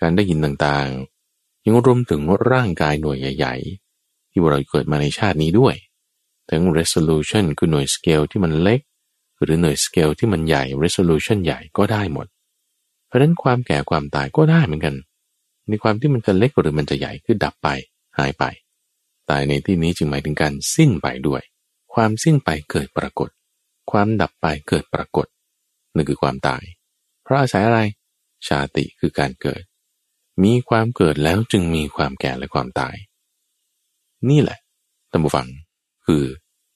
[0.00, 3.54] การได้ยินต่างๆ ยังรวมถึงร่างกายหน่วยใหญ่
[3.94, 5.74] ๆ ที่เราเกิดมาในชาตินี้ด้วย
[6.50, 8.80] ทั้ง resolution คือหน่วยสเกลที่มันเล็ก
[9.42, 12.26] หรือหน่วยสเกลที่มันใหญ่ resolution ใหญ่ก็ได้หมด
[13.06, 14.94] เพราะนั้นความแก่ความตายก็ได้เหมือนกัน
[15.68, 17.68] ในความที่มันจะเล็กหรือมันจะใหญ่คือดับไป
[18.18, 18.44] หายไป
[19.30, 21.42] ตายในที่นี้จึงหมายถึงการสิ้นไปด้วย
[21.94, 23.28] ความสิ้นไปเกิดปรากฏ
[23.90, 25.26] ความดับไปเกิดปรากฏ
[25.94, 26.62] นั่นคือความตาย
[27.22, 27.80] เพราะอาศัยอะไร
[28.46, 29.62] ชาติคือการเกิด
[30.44, 32.94] มีความเกิดแล้วจึงมีความแก่และความตาย
[34.30, 34.58] นี่แหละ
[35.10, 35.48] ตัมบูฟัง
[36.06, 36.22] คือ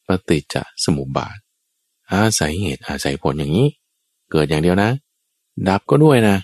[0.06, 1.36] ปฏิจจสมุปบาท
[2.12, 3.68] อาศัยเหตุอาศัยผลอย่างนี้
[4.30, 4.90] เกิดอย่างเดียวนะ
[5.68, 6.36] ดับก็ด้วยนะ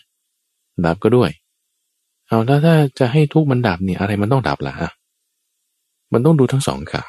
[0.85, 1.31] ดับก็ด้วย
[2.27, 4.91] เอาแล้วถ้าจะให้ทุกมันดับเนี่ยอะไรมันต้องดับล่ะ
[6.13, 7.05] มันต้องดูทั้งสองขา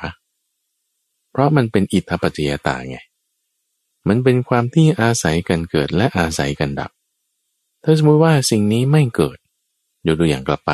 [1.32, 2.97] เพราะมันเป็นอิทธปัจจยตาไง
[4.08, 6.91] มันเป็นความที่อาศัยกันเกิดและอาศัยกันดับ
[7.84, 9.38] ถ้าสมมติว่าสิ่งนี้ไม่เกิด
[10.06, 10.72] ยกตัวอย่างกลับไป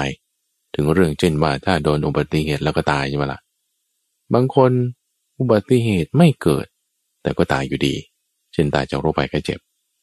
[0.75, 3.39] ถึงเรื่องเช่นว่าถ้าโดนอุบัติเหตุแล้วก็ตายใช่ไหมละ่ะ
[4.33, 4.71] บางคน
[5.39, 6.65] อุบัติเหตุไม่เกิด
[7.21, 7.95] แต่ก็ตายอยู่ดี
[8.53, 9.59] เช่นตายจากโรคภัยไข้เจ็บ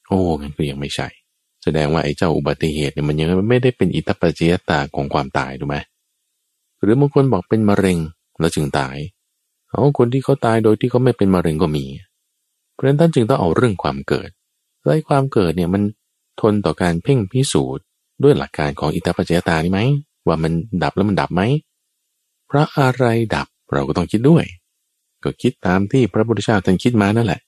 [0.09, 1.09] โอ้งั้นก็ยังไม่ใช่
[1.63, 5.77] แสดงว่าไอ้เจ้าอุบัติเหตุเนี่ยมันยังไม่ได้เป็นอิทธปัจจยตาของความตายถูกไหม
[6.83, 7.99] หรือบางคนบอกเป็นมะเร็ง
[8.41, 8.97] แล้วจึงตาย
[9.71, 11.85] เอาคนที่เขาตายโดยที่เขาไม่เป็นมะเร็งก็มี
[12.73, 14.31] เพราะฉะนั้นท่านจึงต้องเอาเรื่องความเกิด
[14.83, 15.83] แล้ความเกิดเนี่ยมัน
[16.41, 17.85] ทนต่อการเพ่งพิสูจน์
[18.23, 19.81] ด้วยหลักการของอิตาปัจจยตานี่ไหม
[20.27, 20.53] ว่ามัน
[20.83, 21.43] ดับแล้วมันดับไหม
[22.51, 23.05] พระอะไร
[23.35, 24.45] ดับเราก็ต้องคิดด้วย
[25.25, 27.41] ก็คิดตามที่พระพุทธเจ้าท่านคิดมานั่นแหละ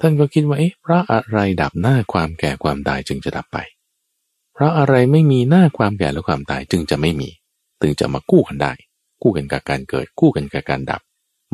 [0.00, 3.58] ท่านก็คิดว่าเอ๊ะพระอะไรดับหน้าความแก่ความตายจึงจะดับไป
[4.54, 7.28] เพราะอะไรไม่มีหน้าความแก่และความตายจึงจะไม่มี
[7.80, 8.72] ถึงจะมากู้กันได้
[9.22, 11.00] กู้กันกับการเกิด กู้กันกับการดับ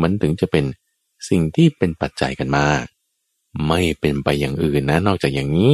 [0.03, 0.65] มันถึงจะเป็น
[1.29, 2.65] สิ่งที่เป็นปัจจัยกันมา
[3.69, 5.73] ไม่เป็นไปอย่างอื่นนะ นอกจากอย่างนี้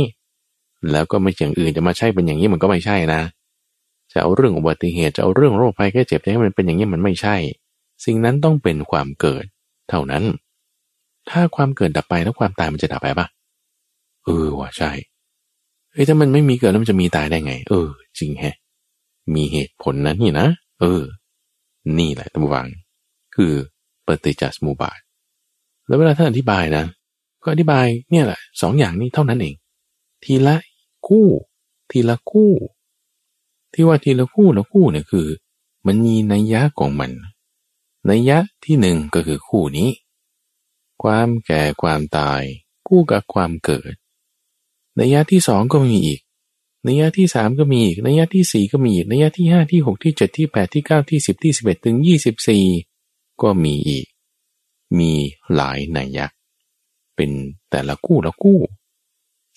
[0.93, 3.23] แล้วก็ไม่อย่างอื่นจะมาใช่เป็นอย่างนี้มันก็ไม่ใช่นะ
[4.13, 7.37] จะเอาเรื่องอุบัติเหตุจะเอาเรื่องโรคภัยแค่เจ็บให้มันเป็นอย่างนี้มันไม่ใช่
[8.05, 9.45] สิ่งนั้นต้องเป็นความเกิด
[9.89, 10.25] เท่านั้น
[11.31, 13.27] ถ้าความเกิดดับไปแล้วความตายมันจะดับไปปะ
[14.25, 14.91] เออว่าใช่
[15.93, 17.89] เฮ้ยถ้ามันไม่มีเกิดแล้วมันจะมีตายได้ไง เออ
[18.19, 18.57] จริงแฮะ
[19.35, 20.49] มีเหตุผลนะนี่นะ
[20.81, 21.03] เออ
[21.99, 22.67] นี่แหละตั้งวัง
[23.35, 23.53] คือ
[24.07, 24.99] ปฏิจจสมุปบาท
[25.87, 26.85] แล้วเวลาท่านอธิบายนะ
[27.43, 29.55] ก็อธิบายเนี่ยแหละสองอย่างนี้เท่านั้นเอง
[30.25, 30.57] ทีละ
[31.07, 31.27] คู่
[31.91, 32.53] ทีละคู่
[33.75, 35.29] ที่ว่าทีละคู่ละคู่เนี่ยคือ
[35.87, 37.11] มันมีนัยยะของมัน
[38.11, 39.91] นัยยะที่หนึ่งก็คือคู่นี้
[41.03, 42.43] ความแก่ความตาย
[42.89, 43.93] คู่กับความเกิด
[44.99, 46.21] นัยยะที่สองก็มีอีก
[46.87, 52.65] นัยยะที่สามก็มีอีกนัยยะที่สี่ก็มีอีกนัยยะที่ห้าที่หกที่เจ็ดที่แปดที่เก้าที่สิบที่สิบเอ็ดถึงยี่สิบสี่
[53.43, 54.07] ก็มีอีก
[54.99, 55.13] มี
[55.55, 56.27] หลายนัยยะ
[57.17, 57.31] เป็น
[57.71, 58.59] แต่ละคู่ละคู่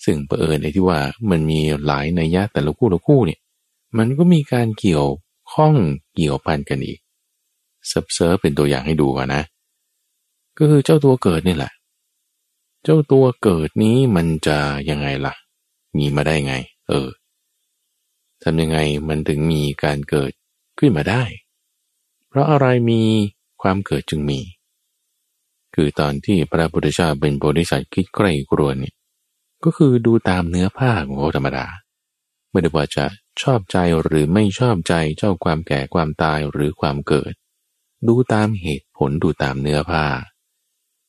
[0.04, 0.98] ซึ่งเผอิญในที่ว่า
[1.30, 3.40] มันมีหลายนัยยะแต่ละคู่ละคู่เนี่ย
[3.98, 5.08] มันก็มีการเกี่ยว
[5.52, 5.74] ข้อง
[6.14, 6.98] เกี่ยวพันกันอีก
[7.88, 9.42] เสิร์ฟเสิร์ฟเป็นตัวอย่างให้ดูก่อนนะ
[10.58, 11.72] ก็คือเจ้าตัวเกิดนี่แหละ
[12.84, 14.58] เจ้าตัวเกิดนี้มันจะ
[14.90, 15.34] ยังไงล่ะ
[15.96, 16.54] มีมาได้ไง
[16.88, 17.08] เออ
[18.42, 18.78] ทำยังไง
[19.08, 20.32] มันถึงมีการเกิด
[20.78, 21.24] ขึ้นมาได้
[22.28, 23.02] เพราะอะไรมี
[23.62, 24.40] ความเกิดจึงมี
[25.74, 28.94] คือตอนที่พระพุทธเจ้าเป็นบริษัทคิดใกล้กรวนเนี่ย
[29.64, 31.66] ก็คือดูตามเนื้อผ้าของเขาธรรมดา
[32.50, 33.04] ไม่ได้ว่าจะ
[33.42, 37.32] ชอบใจหรือไม่ชอบใจเจ้าความแก่ความตายหรือความเกิด
[38.08, 40.06] ดูตามเหตุผลดูตามเนื้อผ้า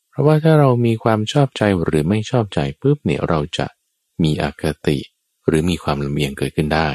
[0.09, 3.67] เพราะว่าถ้าเรามีความชอบใจหรือไม่ชอบใจปุ๊บเนี่ยเราจะ
[4.23, 4.97] มีอคติ
[5.47, 6.89] หรือมีความลำเอียงเกิดขึ้นได้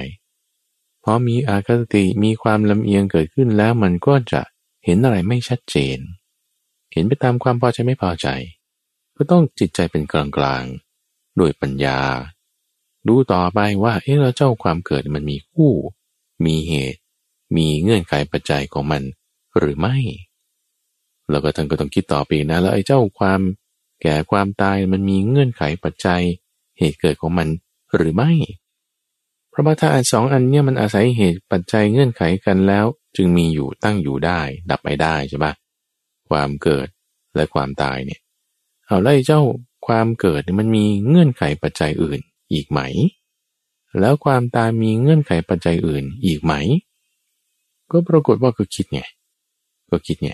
[1.04, 4.40] พอมีอาคติมีความลำเอียงเกิดขึ้นแล้วมันก็จะ
[4.84, 5.98] เห็นอะไรไม่ชัดเจน
[6.92, 8.28] เห็นไปตามความพอใจไม่พอใจ
[9.16, 10.64] ก็ต้องจิตใจเป็นกลางกลาง
[11.36, 12.00] โดยปัญญา
[13.08, 15.72] ดูต่อไปว่าเอ๊ะแล้วเจ้าความเกิดมันมีคู่
[16.44, 17.00] มีเหตุ
[17.56, 19.02] มีเงื่อนไขปัจจัยของมัน
[19.58, 19.96] หรือไม่
[21.30, 23.40] แล้วก็ท่านก็ต้องคิดต่อไปนะแล้วไอ้เจ้าความ
[24.02, 26.22] แก่ความตายมันมีเงื่อนไขปัจจัย
[26.78, 27.48] เหตุเกิดของมัน
[27.96, 28.32] หรือไม่
[29.60, 32.86] พราะว่าถ้าอันสองอันเนี่ยมันอาศัยเหตุปัจจัยเงื่อนไขกันแล้ว
[33.16, 35.52] จึงมีอยู่ตั้งอยู่ได้ ดับไปได้ใช่ปะ
[36.28, 36.88] ความเกิด
[37.34, 38.20] และความตายเนี่ย
[38.86, 39.40] เอาแล้วเจ้า
[39.86, 42.20] ความเกิดเนี่ยมันมีเงื่อนไขปัจจัยอื่น
[42.52, 42.80] อีกไหม
[44.00, 46.52] แล้วความตายมีเงื่อนไขปัจจัยอื่นอีกไหม
[47.90, 49.00] ก็ปรากฏว่าก็คิดไง
[49.90, 50.30] ก็คิดไง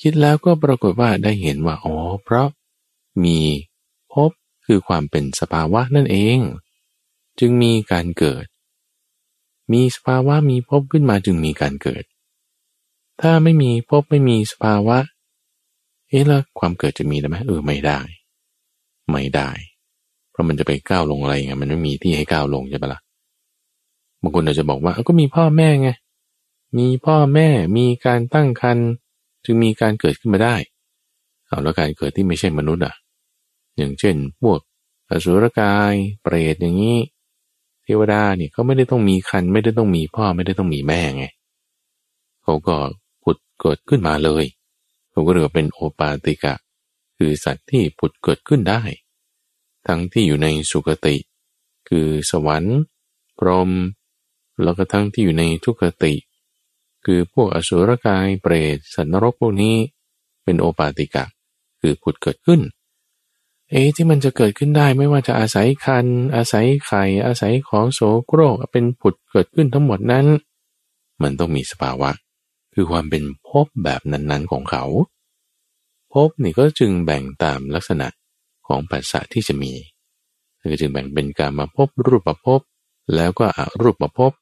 [0.00, 1.94] คิดแล้วก็ปรากฏว่าได้เห็นว่าอ๋อ
[2.24, 2.48] เพราะ
[3.24, 3.38] มี
[4.12, 4.30] พบ
[4.72, 6.38] คือความเป็นสภาวะนั่นเอง
[7.40, 8.44] จึงมีการเกิด
[9.72, 12.04] มีสภาวะมีพบขึ้นมาจึงมีการเกิด
[13.20, 14.98] ถ้าไม่มีพบไม่มีสภาวะ
[16.08, 18.00] เอ๊ะแล้วความเกิดจะมีได้ไหมเออไม่ได้
[19.10, 19.50] ไม่ได้
[20.30, 23.00] เพราะมันจะไปก้าวลงอะไรไงมันไม่มีที่ให้ก้าวลงใช่ปะละ่ะ
[24.22, 25.90] บางคนอาจจะบอกว่าก็มีพ่อแม่ไง
[26.78, 27.48] มีพ่อแม่
[27.78, 28.88] มีการตั้งครรภ์
[29.44, 30.54] จึงมีการเกิดขึ้นมาได้
[31.46, 32.94] เอาแล้วการเกิดที่ไม่ใช่มนุษย์อะ
[33.76, 34.58] อย่างเช่นพวก
[35.10, 36.98] อสุรกาย เปรตอย่างนี้
[37.84, 41.24] เทวดาเนี่ยเขาไม่ได้ต้องมีคัน ไม่ได้ต้องมีพ่อไม่ได้ต้องมีแม่ไง
[42.42, 42.76] เขาก็
[43.22, 44.44] ผุดเกิดขึ้นมาเลย
[45.10, 46.54] เขาก็เรียกว่าเป็นโอปาติกะ
[47.16, 48.82] คือสัตว์ที่ผุดเกิดขึ้นได้
[49.86, 51.16] ทั้งที่อยู่ในสุคติ
[51.88, 52.78] คือสวรรค์
[53.38, 53.70] พรหม
[54.62, 56.14] แล้วก็ทั้งที่อยู่ในทุกติ
[57.04, 59.76] คือพวกอสุรกายเปรตสัตว์นรกพวกนี้
[60.44, 61.24] เป็นโอปาติกะ
[61.80, 62.60] คือผุดเกิดขึ้น
[63.72, 70.26] เอ๊ที่มันจะเกิดขึ้นได้ไม่ว่าจะอาศัยคัน อาศัยไข่ อาศัยของโสโครกเป็นผุดเกิดขึ้นทั้งหมดนั้น
[71.22, 72.10] มันต้องมีสภาวะ
[72.74, 74.84] คือความเป็นภพแบบนั้นๆของเขา
[76.12, 78.06] ภพนี่ก็จึงแบ่งตามลักษณะ
[78.66, 79.72] ของปัสสะที่จะมี
[80.70, 82.60] ก็จึงแบ่งเป็นการมาพบรูปประพบ
[83.14, 84.32] แล้วก็อรูปประพบ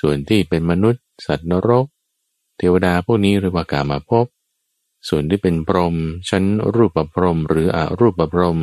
[0.00, 1.86] ส่วนที่เป็นมนุษย์ สัตว์นรก
[2.58, 4.24] เทวดาพวกนี้เรียกว่าการมาพบ
[5.08, 5.96] ส่วนที่เป็นพรหม
[6.28, 6.44] ชั้น
[6.74, 8.60] รูปประพรมหรืออรูปประพรม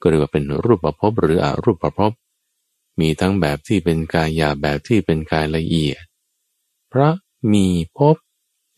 [0.00, 2.12] ก็เรียกว่าเป็นรูปประพบหรืออรูปประพบ
[3.00, 6.02] มีทั้งแบบที่เป็นกายหยาบแบบที่เป็นกายละเอียด
[6.88, 7.12] เพราะ
[7.52, 7.66] มี
[7.98, 8.16] พบ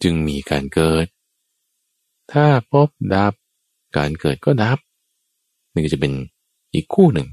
[0.03, 1.07] จึงมีการเกิด
[2.33, 3.33] ถ้าพบดับ
[3.97, 4.79] การเกิดก็ดับ
[5.73, 6.13] นี่ก็จะเป็น
[6.75, 7.29] อีกคู่หนึ่ง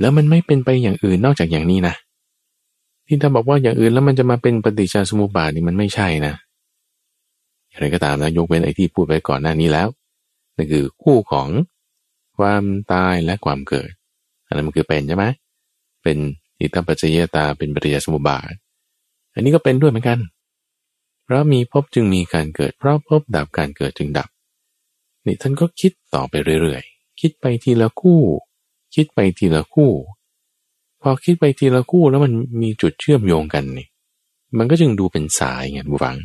[0.00, 1.94] แล้วมันไม่เป็นไปอย่างอื่นนอกจากอย่างนี้นะ
[3.06, 6.34] ที่ถ้าบอกว่าอย่างอื่นแล้วมันจะมาเป็นปฏิจจสมุปบาทนี่มันไม่ใช่นะ
[7.76, 9.88] อย่างไรก็ตามนะยกเว้นไอ้ที่พูดไปก่อนหน้านี้แล้ว
[10.56, 11.48] นั่นคือคู่ของ
[12.38, 12.62] ความ
[12.92, 13.90] ตายและความเกิด
[14.46, 15.24] อันนั้นมันคือเป็นใช่ไหม
[16.02, 16.16] เป็น
[16.60, 18.52] อิทธิปัจจยตาเป็นปฏิจจสมุปบาท
[19.34, 20.18] อันนี้ก็เป็นด้วยเหมือนกัน
[21.24, 24.28] เพราะมีพบจึงมีการเกิด เพราะพบดับการเกิดจึงดับ
[25.26, 26.82] นี่ท่านก็คิดต่อไปเรื่อย
[27.20, 28.20] คิดไปทีละคู่
[28.94, 29.90] คิดไปทีละคู่
[31.02, 33.86] พอคิดไปทีละคู่แล้วมันมีจุดเชื่อมโยงกันนี่
[34.58, 36.16] มันก็จึงดูเป็นสายไงบุฟัง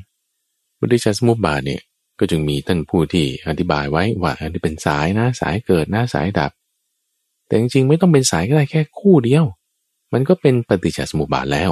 [0.82, 1.82] บุติชสมุปบาทเนี่ย
[2.20, 6.52] ก็จึงมีท่านผู้ที่อธิบายไว้ว่าอันนี้เป็นสายนะสายเกิดนะสายดับ
[7.48, 9.46] แต่จริงๆไม่ต้องเป็นสายก็ได้แค่คู่เดียว
[10.14, 11.72] มันก็เป็นปฏิจจสมุปบาทแล้ว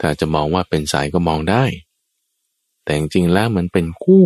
[0.00, 1.64] ถ้าจะมองว่าเป็นสายก็มองได้
[2.84, 4.24] แต่จริงๆแล้วมันเป็นคู่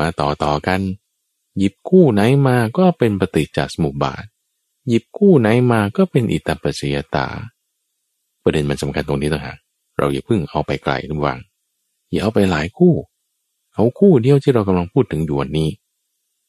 [0.00, 0.80] มาต่อต่อกัน
[1.58, 4.24] หยิบคู่ไหนมาก็เป็นปฏิจจสมุปบาท
[4.88, 7.26] หยิบคู่ไหนมาก็เป็นอิตาปัจจยตา
[8.42, 9.58] ประเด็นมันสำคัญตรงนี้ต่างหาก
[9.98, 11.38] เราอย่าเพิ่งเอาไปไกลระวัง
[12.10, 12.94] อย่าเอาไปหลายคู่
[13.74, 15.68] เอาคู่เดียวที่เรากำลังพูดถึงอยู่วันนี้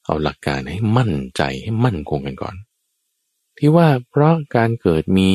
[0.06, 2.56] เอาหลักการให้มั่นใจให้มั่นคงกันก่อน
[3.58, 5.32] ที่ว่าเพราะการเกิดมี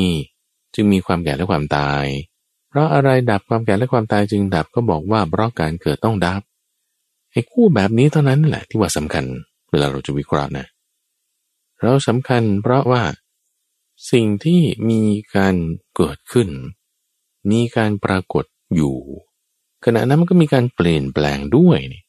[0.74, 2.04] จึงมีความแก่และความตาย
[2.68, 6.42] เพราะอะไรดับความแก่และความตายจึงดับก็บอกว่าเพราะการเกิดต้องดับ
[7.30, 9.24] ไอ้คู่แบบนี้เท่านั้นแหละที่ว่าสำคัญ
[9.70, 10.66] เวลาเราจะวิเคราะห์นะ
[11.82, 13.02] เราสำคัญเพราะว่า
[14.12, 14.60] สิ่งที่
[14.90, 15.02] มี
[15.36, 15.54] การ
[15.96, 16.48] เกิดขึ้น
[17.50, 18.96] มีการปรากฏอยู่
[19.84, 22.02] ขณะนั้นมันก็มีการเปลี่ยนแปลงด้วยนี่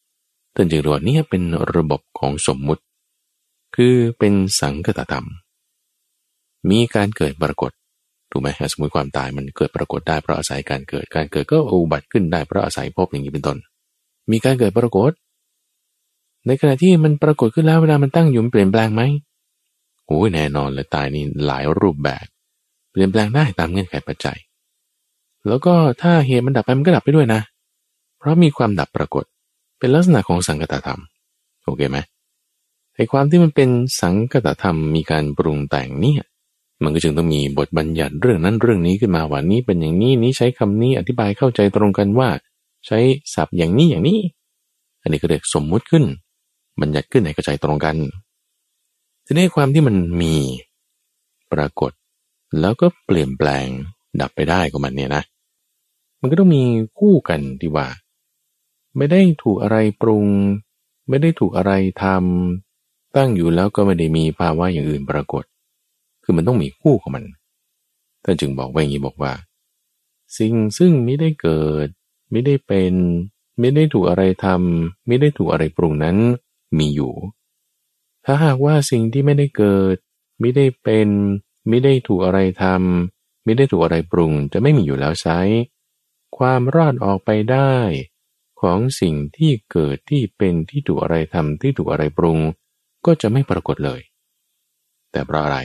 [0.56, 1.44] ท่านจึงเรียกว่านี่เป็น
[1.76, 2.84] ระบบของสมมุติ
[3.76, 5.28] คือเป็นสังคตธรรม
[6.70, 7.72] มีการเกิดปรากฏ
[8.32, 13.58] ถูกไหมสมมติความตายมันเกิดปรากฏได้เพราะอาศัยการเกิด การเกิดก็อุบัติขึ้นได้เพราะอาศัยพบอย่างนี้เป็นต้น
[14.32, 15.12] มีการเกิดปรากฏ
[16.48, 19.02] ในขณะที่มันปรากฏขึ้นแล้วเวลามันตั้งอยู่มันเปลี่ยนแปลงไหม
[20.06, 22.26] โอ้ยแน่นอนเลยตายนี่หลายรูปแบบ
[22.92, 24.38] เปลี่ยนแปลงได้ตามเงื่อนไขปัจจัย
[25.48, 27.42] แล้วก็ถ้าเหตุมันดับไปมันก็ดับไปด้วยนะ
[28.18, 29.26] เพราะมีความดับปรากฏ
[29.80, 31.02] เป็นลักษณะของสังกตธรรม
[31.66, 31.98] โอเคไหม
[32.96, 33.70] ไอ้ความที่มันเป็น
[34.02, 36.22] สังกตธรรมมีการปรุงแต่งเนี่ย
[36.84, 42.30] มันก็จึงต้องมีบทบัญญัติเรื่องนั้นเรื่องนี้ขึ้นมาว่านี้เป็นอย่างนี้นี้ใช้คำนี้อธิบายเข้าใจตรงกันว่า
[42.88, 43.00] ใช้
[43.34, 44.20] ศัพท์อย่างนี้อย่างนี้
[45.02, 46.04] อันนี้ก็เรียกสมมุติขึ้น
[46.82, 47.96] บัญญัติขึ้นให้กระจายตรงกัน
[49.26, 50.36] ทีนี้ความที่มันมี
[51.52, 51.92] ปรากฏ
[52.60, 53.68] แล้วก็เปลี่ยนแปลง
[54.22, 55.24] ดับไปได้ของมันเนี่ยนะ
[56.22, 56.64] มันก็ต้องมี
[57.00, 57.88] คู่กันที่ว่า
[58.98, 60.28] ไม่ได้ถูกอะไรปรุง
[61.10, 61.72] ไม่ได้ถูกอะไร
[62.04, 65.44] ทำตั้งอยู่แล้วก็ไม่ได้มีภาวะอย่างอื่นปรากฏ
[66.24, 67.24] คือมันต้องมีคู่ของมัน
[68.24, 69.34] ท่านจึงบอกไว้อย่างนี้บอกว่า
[70.38, 71.88] สิ่งซึ่งไม่ได้เกิด
[72.32, 72.94] ไม่ได้เป็น
[73.60, 76.18] ไม่ได้ถูกอะไรทำไม่ได้ถูกอะไรปรุงนั้น
[76.78, 77.14] มีอยู่
[78.26, 79.96] ถ้าหากว่าสิ่งที่ไม่ได้เกิด
[80.40, 81.10] ไม่ได้เป็น
[81.70, 85.40] ไม่ได้ถูกอะไรทำไม่ได้ถูกอะไรปรุง จะไม่มีอยู่แล้วใช้
[86.38, 87.74] ความรอดออกไปได้
[88.62, 92.40] ของสิ่งที่เกิดที่เป็นที่ถูกอะไรทำที่ถูกอะไรปรุง
[93.06, 94.02] ก็จะไม่ปรากฏเลย
[95.12, 95.60] แต่เพราะอะไร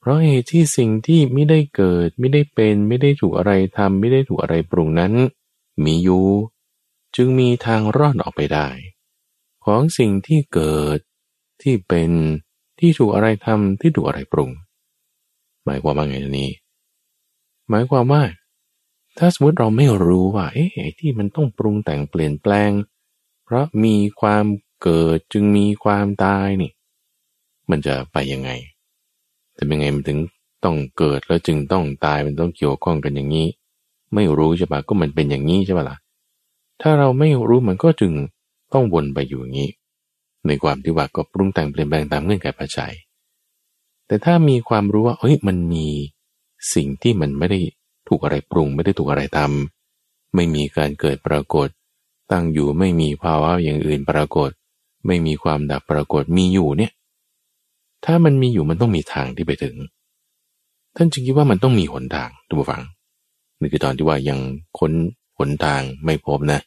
[0.00, 5.12] เพราะเหตุที่สิ่งที่ไม่ได้เกิดไม่ได้เป็นไม่ได้ถูกอะไรทำไม่ได้ถูกอะไรปรุงนั้น
[5.84, 6.26] มีอยู่
[7.16, 8.68] จึงมีทางรอดออกไปได้
[9.64, 10.98] ของสิ่งที่เกิด
[11.62, 12.10] ที่เป็น
[12.78, 14.50] ที่ถูกอะไรทำที่ถูกอะไรปรุง
[15.64, 16.50] หมายความว่าไงนี้
[17.68, 18.22] หมายความว่า
[19.18, 22.70] ถ้าสมมติเราไม่รู้ว่าเอ๊ะที่มันต้องปรุงแต่งเปลี่ยนแปลง
[23.44, 24.44] เพราะมีความ
[24.82, 26.72] เกิดจึงมีความตายนี่
[27.70, 28.50] มันจะไปยังไง
[29.54, 30.18] แต่เป็นไงมันถึง
[30.64, 33.46] ต้องเกิดแล้วจึงต้องตายมันต้องเกี่ยวข้องกันอย่างนี้
[34.14, 35.96] ไม่รู้ใช่ปะก็มันเป็นอย่างนี้ใช่ปะล่ะ
[36.80, 38.12] ถ้าเราไม่รู้มันก็จึง
[38.72, 39.70] ต้องวนไปอยู่อย่างนี้
[40.46, 42.92] ในความที่ว่าก็ปรุงแต่งเปลี่ยนแปลงตามเงื่อนไขปัจจัย
[44.06, 45.86] แต่ถ้ามีความรู้ว่าเฮ้ยมันมี
[46.74, 47.60] สิ่งที่มันไม่ได้
[48.08, 51.68] ถูกอะไรปรุงไม่ได้ถูกอะไรทำไม่มีการเกิดปรากฏ
[52.32, 54.50] ตั้งอยู่ไม่มีภาวะอย่างอื่นปรากฏ
[55.06, 56.92] ไม่มีความดับปรากฏมีอยู่เนี่ย
[58.04, 59.76] ถ้ามันมีอยู่มันต้องมีทางที่ไปถึง
[60.96, 62.82] ท่านจึงคิดว่ามันต้องมีหนทางดูฟัง
[63.60, 64.38] นี่คือตอนที่ว่ายัง
[64.78, 64.92] ค้น
[65.38, 66.60] หนทางไม่พบนะ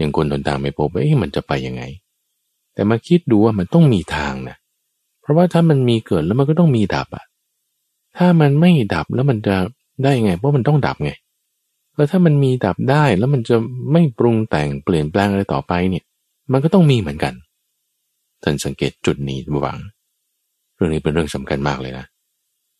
[0.00, 1.82] ยังคนหนทางไม่พบเอ๊ะมันจะไปยังไง
[2.74, 4.56] แต่มาคิดดูว่ามันต้องมีทางนะ
[5.20, 7.24] เพราะว่าถ้ามันมีเกิดแล้วมันก็ต้องมีดับอะ
[8.16, 9.56] ถ้ามันไม่ดับแล้วมันจะ
[10.04, 11.12] ได้ไง เพราะมันต้องดับไง
[11.96, 13.56] แล้วถ้ามันมีดับได้แล้วมันจะ
[13.92, 16.04] ไม่ปรุงแต่งเปลี่ยนแปลงอะไรต่อไปเนี่ย
[16.52, 17.34] มันก็ต้องมีเหมือนกัน
[18.42, 19.78] ท่านสังเกตจุดนี้บูฟัง
[20.74, 22.06] เรื่องนี้เป็นเรื่องสำคัญมากเลยนะ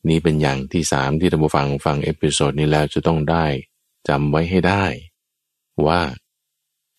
[0.09, 3.47] นี่เป็นอย่างที่สามที่ท่านผู้ฟังฟังเอพิโซดนี้แล้วจะต้องได้
[4.09, 4.85] จำไว้ให้ได้
[5.87, 6.01] ว่า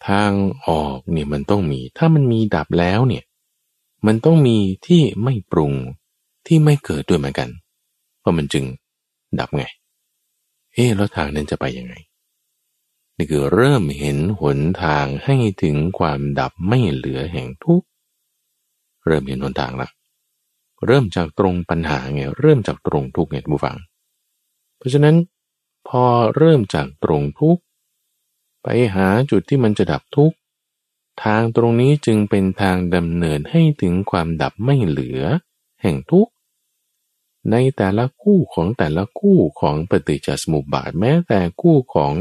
[0.07, 0.31] ทาง
[0.67, 3.23] ออกเนี่ยมันต้องมี ถ้ามันมีดับแล้วเนี่ย
[4.05, 4.57] มันต้องมี
[4.87, 5.73] ที่ไม่ปรุง
[6.47, 7.49] ที่ไม่เกิดด้วยเหมือนกัน
[8.19, 8.65] เพราะมันจึง
[9.39, 9.65] ดับไง
[10.73, 11.93] เอ๊แล้วทางนั้นจะไปยังไง
[13.17, 17.83] นี่คือเริ่มเห็นหนทางให้ถึงความดับไม่เหลือแห่งทุก
[19.05, 19.89] เริ่มเห็นหนทางละ
[20.85, 23.77] เริ่มจากตรงปัญหาไงเริ่มจากตรงทุกไงบูฟัง
[24.77, 25.15] เพราะฉะนั้น
[25.87, 26.03] พอ
[26.35, 27.57] เริ่มจากตรงทุก
[28.63, 30.33] ไปหาจุดที่มันจะดับทุก
[31.23, 35.21] ทางตรงนี้จึงเป็นทางดำเนินให้ถึงความดับไม่เหลือ
[35.81, 36.32] แห่งทุกข์
[37.51, 42.13] ในแต่ละคู่ของแต่ละคู่ของปฏิจจสมุปบาทแม้แต่คู่ของ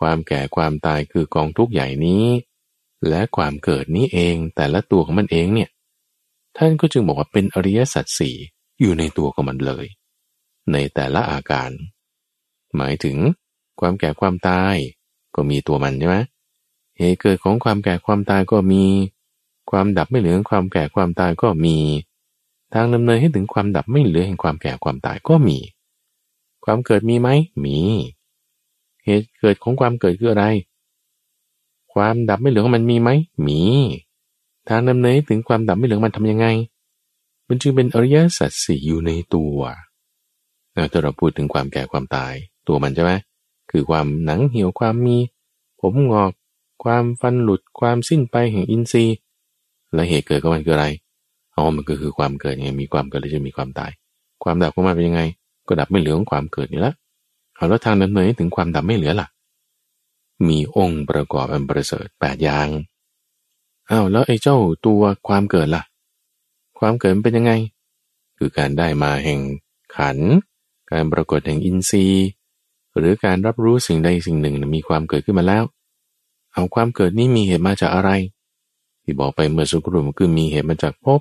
[0.00, 2.24] ความแก่ความตายคือกองทุกข์ใหญ่นี้
[3.08, 5.70] และความเกิดนี้เองแต่ละตัวของมันเองเนี่ย
[6.56, 8.36] ท่านก็จึงบอกว่าเป็นอริยสัจสี่
[8.80, 9.86] อยู่ในตัวของมันเลย
[10.72, 11.70] ในแต่ละอาการ
[12.76, 13.16] หมายถึง
[13.80, 14.76] ความแก่ความตาย
[15.34, 16.18] ก็มีตัวมันใช่ไหม
[16.98, 18.84] เหตุเกิดของความแก่ความตายก็มี
[19.70, 21.76] ความดับไม่เหลือความแก่ความตายก็มี
[22.74, 25.58] ทางดำเนินให้ถึงความดับไม่เหลือแห่งความแก่ความตายก็มี
[26.64, 27.28] ความเกิดมีไหม
[27.64, 27.78] มี
[29.04, 30.44] เหตุเกิดของความเกิดคืออะไร
[31.94, 33.10] ความดับไม่เหลือของมันมีไหม
[33.46, 33.62] มี
[34.68, 36.46] ทางดำเนินให้ถึงความดับไม่เหลือมันทํำยังไง
[37.48, 39.58] มันจึงเป็นอริยสัจสี่อยู่ในตัว
[40.92, 42.34] ถ้าเราพูดถึงความแก่ความตาย
[42.68, 43.12] ตัวมันใช่ไหม
[43.70, 45.16] คือความหนังเหี่ยวความมี
[45.80, 46.32] ผมงอก
[46.84, 49.16] ความฟันหลุดความสิ้นไปแห่งอินทรีย์
[49.92, 50.86] และเหตุเกิดของมันคืออะไร
[51.56, 53.90] อ๋อมันก็คือความเกิดไงมีความเกิดแล้วจะมีความตาย
[54.44, 55.22] ความดับของมันเป็นยังไง
[55.66, 56.94] ก็ดับไม่เหลือของความเกิดนี่ละ
[57.54, 59.28] เอาแล้วทางดำเนินถึงความดับไม่เหลือล่ะ
[60.48, 62.68] มีองค์ประกอบอันประเสริฐแปดอย่าง
[63.90, 65.82] อ้าวแล้วไอ้เจ้าตัวความเกิดล่ะ
[66.78, 67.52] ความเกิดเป็นยังไง
[68.38, 69.40] คือการได้มาแห่ง
[69.96, 70.18] ขัน
[70.90, 72.26] การปรากฏแห่งอินทรีย์
[72.96, 75.64] หรือการรับรู้สิ่งใดสิ่งหนึ่งมีความเกิดขึ้นมาแล้ว
[76.52, 78.10] เอาความเกิดนี้มีเหตุมาจากอะไร
[79.02, 81.20] ที่บอกไปเมื่อสักครู่มันคือมีเหตุมาจากภพ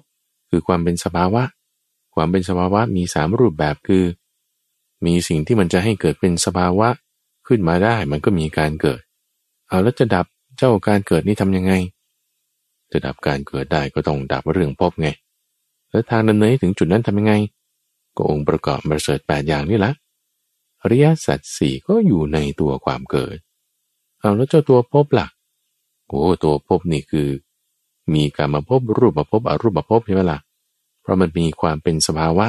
[0.56, 1.44] คือความเป็นสภาวะ
[2.16, 4.04] ความเป็นสภาวะมีสามรูปแบบคือ
[5.06, 6.90] มีสิ่งที่มันจะให้เกิดเป็นสภาวะ
[7.48, 9.02] ขึ้นมาได้มันก็มีการเกิด
[9.68, 10.26] เอาแล้วจะดับ
[10.58, 11.74] เจ้าการเกิดนี้ทํำยังไง
[12.92, 15.08] จะดับการเกิดได้ก็ต้องดับเรื่องภพไง
[15.90, 17.34] แล้วทางดำเนินถึงจุดนั้นทำยังไง
[18.16, 19.92] ก็องค์ประกอบประเสริฐแปดอย่างนี่ละ
[20.82, 23.38] อริยสัจสี่ก็อยู่ในตัวความเกิด
[24.20, 25.28] เอาแล้วเจ้าตัวพบละ่ะ
[26.08, 27.28] โอ้ตัวพบนี่คือ
[28.14, 30.40] มีการมาพบรูปมาพบอรูปมาพบใช่ไหมละ่ะ
[31.02, 32.48] เพราะมันมีความเป็นสภาวะ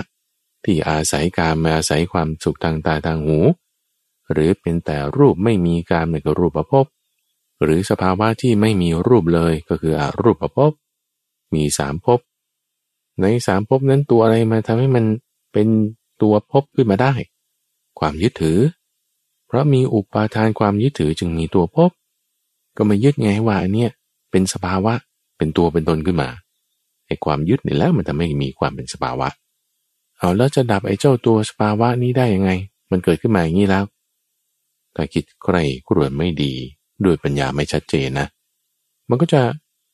[0.65, 3.39] ที่อาศัยการมาอาศัยความสุขทางตาทางหู
[4.33, 6.87] หรือเป็นแต่รูปไม่มีการในกับรูปประพบ
[7.63, 10.73] หรือสภาวะที่ไม่มีรูปเลยก็คืออารูปประพบ
[11.55, 12.21] มีสามภพ
[13.21, 15.05] ในสามภพนั้นตัวอะไรมาทำให้มัน
[15.53, 15.69] เป็น
[16.23, 17.13] ตัวภพขึ้นมาได้
[17.99, 18.59] ความยึดถือ
[19.47, 21.91] เพราะมีอุปาทานความยึดถือจึงมีตัวพบ
[22.77, 23.91] ก็มายึดไงว่าอันเนี้ย
[24.31, 24.95] เป็นสภาวะ
[25.45, 26.29] เป็นตัวเป็นตนขึ้นมา
[27.07, 29.29] ไอ้ความยึดนี่แล้วมันทำให้มีความเป็นสภาวะ
[30.19, 32.51] เอาแล้วจะดับไอ้เจ้าตัวสภาวะนี้ได้ยังไง
[32.91, 33.85] มันเกิดขึ้นมาอย่างนี้แล้ว
[34.95, 35.57] ถ้าคิดใคร
[35.89, 36.53] กรวนไม่ดี
[37.05, 38.27] ด้วยปัญญาไม่ชัดเจนนะ
[39.09, 39.43] มันก็จะ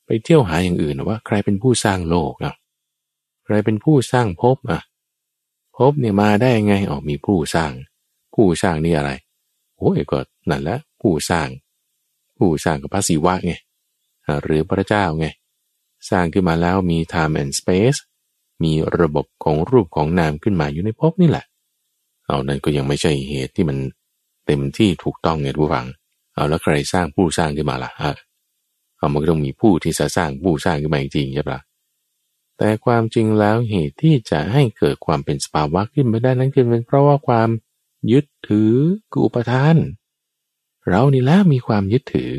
[0.07, 2.55] ไปเที่ยวหาอย่างอื่นว่า ใครเป็นผู้สร้างโลกอะ
[3.45, 4.81] ใครเป็นผู้สร้างภพอะ
[5.77, 7.73] ภพเนี่ยมาได้ยังไงอ๋อมีผู้สร้าง
[8.35, 9.11] ผู้สร้างนี่อะไร
[9.79, 10.19] โอ้ยก็
[10.51, 11.49] นั่นแหละผู้สร้าง
[12.39, 13.55] ผู้สร้างกับพระศิวะไง
[14.43, 15.27] หรือพระเจ้าไง
[16.09, 17.99] สร้างขึ้นมาแล้วมี time and space
[18.63, 21.45] มีระบบของรูปของนามขึ้นมาอยู่ในภพนี่แหละ
[22.27, 23.79] เอานั่นก็ยังไม่ใช่เหตุที่มัน
[24.47, 25.87] เต็มที่ถูกต้องไงผู้ฟัง
[26.35, 27.91] เอาแล้วใครสร้างผู้สร้างขึ้นมาล่ะ
[28.97, 31.61] เอามันก็ต้องมีผู้ที่จะสร้างผู้สร้างขึ้นมาจริงใช่ปะ
[32.59, 37.49] แต่ความจริงแล้วเหตุที่จะให้เกิดความเป็นสภาวะขึ้นไม่ได้นั้นคือเป็นเพราะว่าความ
[38.13, 38.73] ยึดถือ
[39.13, 39.77] กูอุปทาน
[40.89, 42.31] เรานี่แหละมีความยึดถือ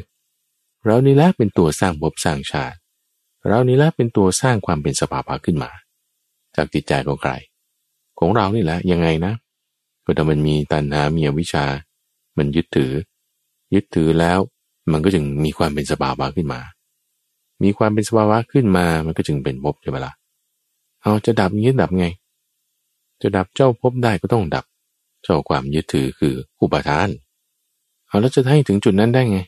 [0.86, 2.78] เรานี่แหละเป็นตัวสร้างภพสร้างชาติ
[3.48, 5.72] เรานี่แหละเป็นตัวสร้างความเป็นสภาวะขึ้นมา
[6.56, 7.32] จากจิตใจของใคร
[8.20, 9.34] ของเรานี่แหละยังไงนะ
[10.06, 11.66] ก็ถ้ามันมีตัณหามีอวิชา
[12.38, 12.92] มันยึดถือ
[13.74, 14.40] ยึดถือแล้ว
[14.92, 16.62] มันก็จึงมีความเป็นสภาวะขึ้นมา
[17.64, 20.14] มีความเป็นสภาวะขึ้นมา มันก็จึงเป็นภพใช่ไหมล่ะ
[21.02, 22.06] เอาจะดับยึดดับไง
[23.22, 24.66] จะดับเจ้าภพได้ก็ต้องดับ
[25.24, 27.08] เจ้าความยึดถือคืออุปาทาน
[28.08, 29.40] เอาแล้วจะให้ถึงจุดนั้นได้ไง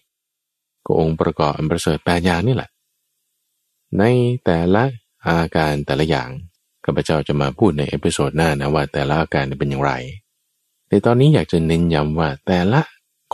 [0.86, 2.70] ก็องค์ประกอบอันประเสริฐแปดอย่างนี่แหละ
[4.00, 4.04] ใน
[4.46, 4.84] แต่ละ
[5.28, 6.30] อาการแต่ละอย่าง
[6.86, 9.91] ข้าพเจ้าจะมาพูดใน episode หน้านะว่าแต่ละอาการเป็นอย่างไร
[10.88, 12.82] แต่ตอนนี้อยากจะเน้นย้ำว่าแต่ละ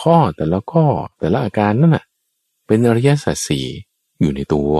[0.01, 0.85] ข้อแต่ละข้อ
[1.19, 2.05] แต่ละอาการนั่นน่ะ
[2.67, 3.67] เป็นอริยสัจสี่
[4.19, 4.73] อยู่ในตัว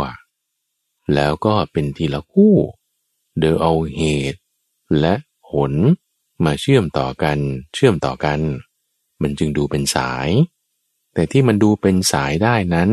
[1.15, 2.55] แล้วก็เป็นทีละคู่
[3.39, 4.01] เดอเอาเห
[4.33, 4.39] ตุ
[4.99, 5.13] และ
[5.49, 5.71] ผล
[6.45, 7.37] มาเชื่อมต่อกัน
[7.73, 8.39] เชื่อมต่อกัน
[9.21, 10.29] มันจึงดูเป็นสาย
[11.13, 12.89] แต่ที่มันดูเป็นสายได้นั้น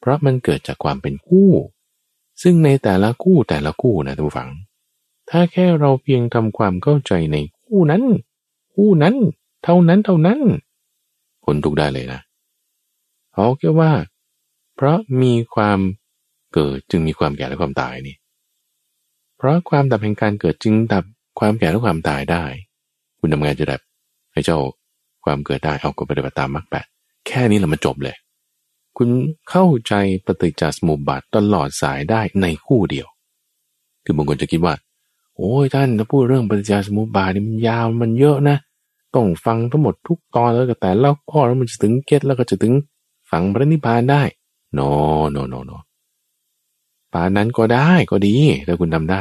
[0.00, 1.50] เพราะมันเกิดจากความเป็นคู่
[2.42, 4.50] ซึ่งในแต่ละคู่แต่ละคู่นะทุกฝัง
[5.30, 8.02] ถ้าแค่เราเพียงทำความเข้าใจในคู่นั้น
[8.74, 9.14] คู่นั้น
[9.64, 10.40] เท่านั้นเท่านั้น
[11.44, 12.20] คนทุกได้เลยนะ
[13.34, 13.92] เอาแค่ว่า
[14.76, 15.78] เพราะมีความ
[16.54, 18.16] เกิดจึงมีความแก่และความตายนี่
[19.36, 21.04] เพราะความดับแห่งการเกิดจึงดับ
[21.38, 22.44] ความแก่และความตายได้
[23.18, 23.80] คุณทำงานจะดับ
[24.32, 24.58] ให้เจ้า
[25.24, 26.86] ความเกิดได้เอาก็ปฏิบัติตามมรรคแปด
[27.26, 28.16] แค่นี้เรามาจบเลย
[28.96, 29.08] คุณ
[29.50, 29.94] เข้าใจ
[30.26, 33.06] ปฏิจจสมุปบาทตลอดสายได้ในคู่เดียว
[34.04, 34.74] คือบางคนจะคิดว่า
[35.36, 38.56] โอ้ยท่านถ้าพูดเรื่องปฏิจจสมุปบาทนี่มันยาวมันเยอะนะ
[39.14, 42.74] ต้องฟังทั้งหมดทุกตอนแล้วก็แต่ละข้อแล้วมันจะถึงเก็ตแล้วก็จะถึง
[43.30, 44.22] ฝังพระนิพพานได้
[44.74, 44.80] โน
[45.30, 45.72] โนโนโน
[47.12, 48.34] ปานนั้นก็ได้ก็ดี
[48.66, 49.20] ถ้าคุณทำได้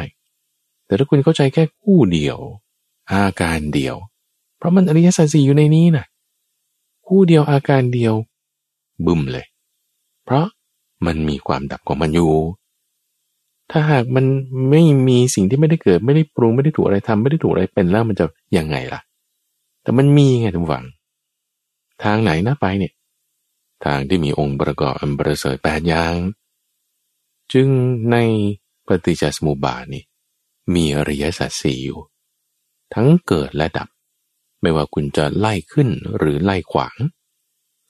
[0.85, 2.37] แต่ถ้าคุณเข้าใจแค่คู่เดียว
[3.11, 3.95] อาการเดียว
[4.57, 6.05] เพราะมันอริยสัจสี่อยู่ในนี้นะ
[7.07, 8.13] คู่เดียวอาการเดียว
[9.05, 9.45] บึ้มเลย
[10.25, 10.45] เพราะ
[11.05, 12.33] มันมีความดับของมันอยู่
[13.71, 14.25] ถ้าหากมัน
[14.69, 18.25] ไม่มีสิ่งที่ไม่ได้เกิดไม่ได้ปรุงไม่ได้ถูกอะไรทำไม่ได้ถูกอะไรเป็นแล้วมันจะ
[18.57, 19.01] ยังไงล่ะ
[19.83, 20.85] แต่มันมีไงทุกฝัง
[22.03, 22.93] ทางไหนนะไปเนี่ย
[23.85, 26.15] ทางที่มีองค์ประกอบอันประเสริฐแปดอย่าง
[27.53, 27.67] จึง
[28.11, 28.17] ใน
[28.87, 30.03] ปฏิจจสมุปบาทนี่
[30.73, 31.99] มีอริยสัจสี่อยู่
[32.93, 33.89] ทั้งเกิดและดับ
[34.61, 36.97] ไม่ว่าคุณจะไล่ขึ้นหรือไล่ขวาง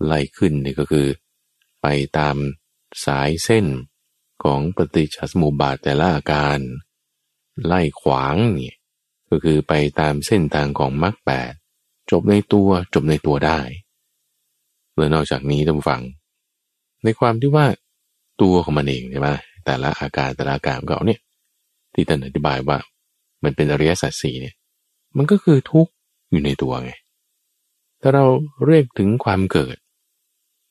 [0.05, 1.07] ไล่ขึ้นนี่ก็คือ
[1.83, 2.35] ไปตาม
[3.05, 3.65] สายเส้น
[4.43, 6.59] ของปฏิจจสมุปบาทแต่ละอาการ
[7.65, 8.75] ไล่ขวางนี่
[9.29, 11.51] ก็คือไปตามเส้นทางของมรรคแปด
[12.11, 13.59] จบในตัวจบในตัวได้
[14.95, 16.01] และนอกจากนี้ท่านฟัง
[17.03, 17.65] ในความที่ว่า
[18.41, 19.29] ตัวของมันเองใช่ไหม
[19.65, 21.19] แต่ละอาการแต่ละอาการของเขาเนี่ย
[21.93, 22.77] ที่ท่านอธิบายว่า
[23.43, 24.55] มันเป็นอริยสัจสี่เนี่ย
[25.17, 25.91] มันก็คือทุกข์
[26.31, 26.91] อยู่ในตัวไง
[28.01, 28.25] ถ้าเรา
[28.65, 29.75] เรียกถึงความเกิด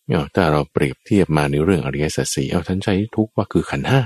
[0.06, 4.00] เนี่ยถ้าเราเปรียบเทียบมาในเรื่องอริยสัจสี่เอาท่านใช้ทุกว่าคือขันห้า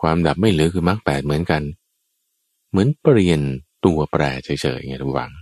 [0.00, 1.62] ความดับไม่เหลือคือมรรคแปดเหมือนกัน
[2.70, 3.40] เหมือนเปลี่ยน
[3.84, 5.32] ตัวแปรเฉยๆไงทุกวัง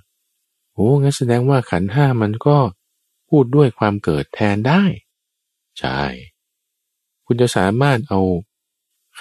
[0.74, 2.58] โอ้งั้นแสดงว่าขันห้ามันก็
[3.28, 4.82] พูดด้วยความเกิดแทนได้
[5.78, 6.00] ใช่
[7.26, 8.20] คุณจะสามารถเอา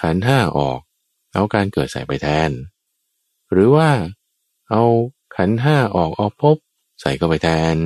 [0.00, 0.80] ขันห้าออก
[1.34, 2.50] เอาการเกิดใส่ไปแทน
[3.52, 3.88] หรือว่า
[4.70, 4.82] เอา
[5.36, 6.56] ขันห้าออกเอาพบ
[7.00, 7.76] ใส่เข้าไปแทน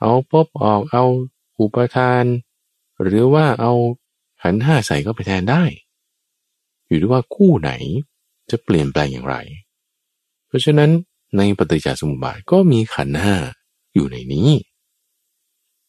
[0.00, 1.04] เอาพบออกเอา
[1.58, 2.24] อุปทาน
[3.02, 3.72] หรือว่าเอา
[4.42, 5.62] ขันห้าใส่เข้าไปแทนได้
[6.86, 7.70] อยู่ที่ว่าคู่ไหน
[8.50, 9.36] จะเปลี่ยนแปลงอย่างไร
[10.46, 10.90] เพราะฉะนั้น
[11.36, 13.36] ในปฏิจจสมุปบาทก็มีขันห้า
[13.94, 14.50] อยู่ในนี้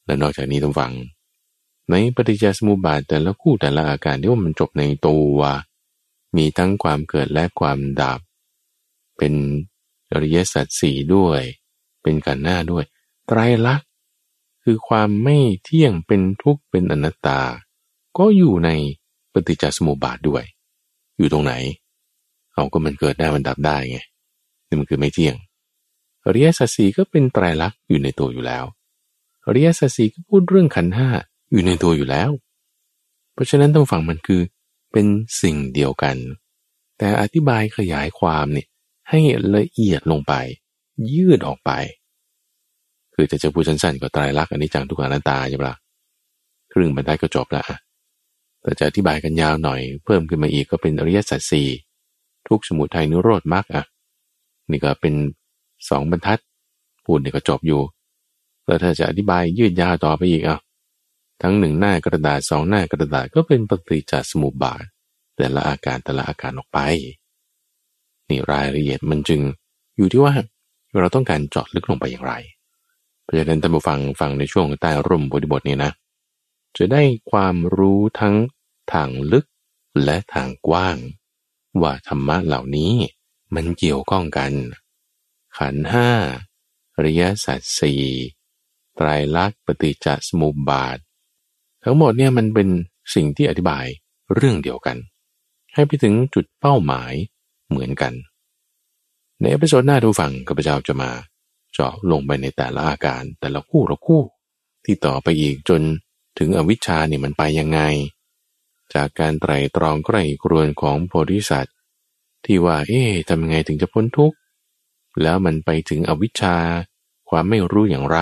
[0.05, 0.91] และนอกจากนี้ต้องฟัง
[1.89, 5.38] ในปฏิจจสมุปบาทแต่ละคู่แต่ละอาการที่ว่ามันจบในตัว
[6.36, 8.20] มีทั้งความเกิดและความดับ
[9.18, 9.34] เป็น
[10.12, 11.41] อริยสัจสี่ด้วย
[12.01, 12.84] เป็นขันห้าด้วย
[13.28, 13.86] ไตรลักษ
[14.72, 17.39] คือความไม่เที่ยงเป็นทุกข์เป็นอนัตตา
[18.17, 18.70] ก็อยู่ใน
[19.34, 20.43] ปฏิจจสมุปบาทด้วย
[21.17, 21.53] อยู่ตรงไหน
[22.53, 23.99] เอาก็มันเกิดได้มันดับได้ไง
[24.67, 25.36] นี่มันคือไม่เที่ยง
[26.26, 28.63] อริยสัจสีก็เป็นไตรลักษณ์อยู่ในตัวอยู่แล้ว
[29.45, 31.09] อริยสัจสีก็พูดเรื่องขันห้า
[31.51, 32.30] อยู่ในตัวอยู่แล้ว
[33.34, 34.41] เพราะฉะนั้นต้องฟังมันคือ
[34.91, 35.07] เป็น
[35.41, 36.15] สิ่งเดียวกัน
[36.97, 38.67] แต่อธิบายขยายความเนี่ย
[39.09, 39.20] ให้
[39.55, 40.34] ละเอียดลงไป
[41.13, 41.72] ยืดออกไป
[43.22, 45.74] คือจะจะพูดสั้นๆก็ตายรักอันนี้จังทุกอนัตตาใช่ปะ
[46.74, 47.63] ครึ่งบรรทัดก็จบละ
[48.61, 51.67] แต่จะอธิบายกันยาวหน่อย เพิ่มขึ้นมาอีกก็เป็นอริยสัจสี่
[52.47, 53.86] ทุกสมุทัยนิโรธมรรคอะ
[54.70, 55.13] นี่ก็เป็น
[55.89, 56.39] สองบรรทัด
[57.05, 57.82] พูดเนี่ยก็จบอยู่
[58.65, 60.59] แล้วถ้าจะอธิบายยืดยาวต่อไปอีกอะ
[61.41, 64.84] ทั้งหนึ่งหน้ากระดาษสองหน้ากระดาษก็เป็นปฏิจจสมุปบาท
[65.36, 66.80] แต่ละอาการแต่ละอาการออกไป
[68.30, 69.41] นี่รายละเอียดมันจึง
[69.97, 70.34] อยู่ที่ว่า
[70.99, 72.36] เราต้องการเจาะลึกลงไปอย่างไร
[73.32, 75.92] พราะฉะนั้นท่านผู้ฟังฟังในช่วงใต้ร่มบทบทนี้นะ
[76.78, 78.36] จะได้ความรู้ทั้ง
[78.94, 79.46] ทางลึก
[80.04, 80.98] และทางกว้าง
[81.82, 82.94] ว่าธรรมะเหล่านี้
[83.56, 84.52] มันเกี่ยวข้องกัน
[85.58, 86.10] ขันธ์ห้าอ
[87.04, 88.04] ริยสัจสี่
[88.96, 90.98] ไตรลักษณ์ปฏิจจสมุปบาท
[91.84, 92.70] ทั้งหมดเนี่ยมันเป็น
[93.14, 93.86] สิ่งที่อธิบาย
[94.34, 94.98] เรื่องเดียวกัน
[95.74, 97.14] ให้ไปถึงจุดเป้าหมาย
[97.70, 98.14] เหมือนกัน
[99.40, 101.10] ใน episode หน้าผู้ฟังข้าพเจ้าจะมา
[101.74, 104.24] เจาะลงไปในแต่ละอาการแต่ละคู่ละคู่
[104.86, 105.82] ที่ต่อไปอีกจน
[106.38, 107.82] ถึงอวิชชาเนี่ยมันไปยังไง
[108.93, 111.76] จากการไตร่ตรองใคร่ครวญของโพธิสัตว์
[112.45, 114.38] ที่ว่าเอ๊ะทำยังไงถึงจะพ้นทุกข์
[115.22, 116.57] แล้วมันไปถึงอวิชชา
[117.30, 118.20] ความไม่รู้อย่างไร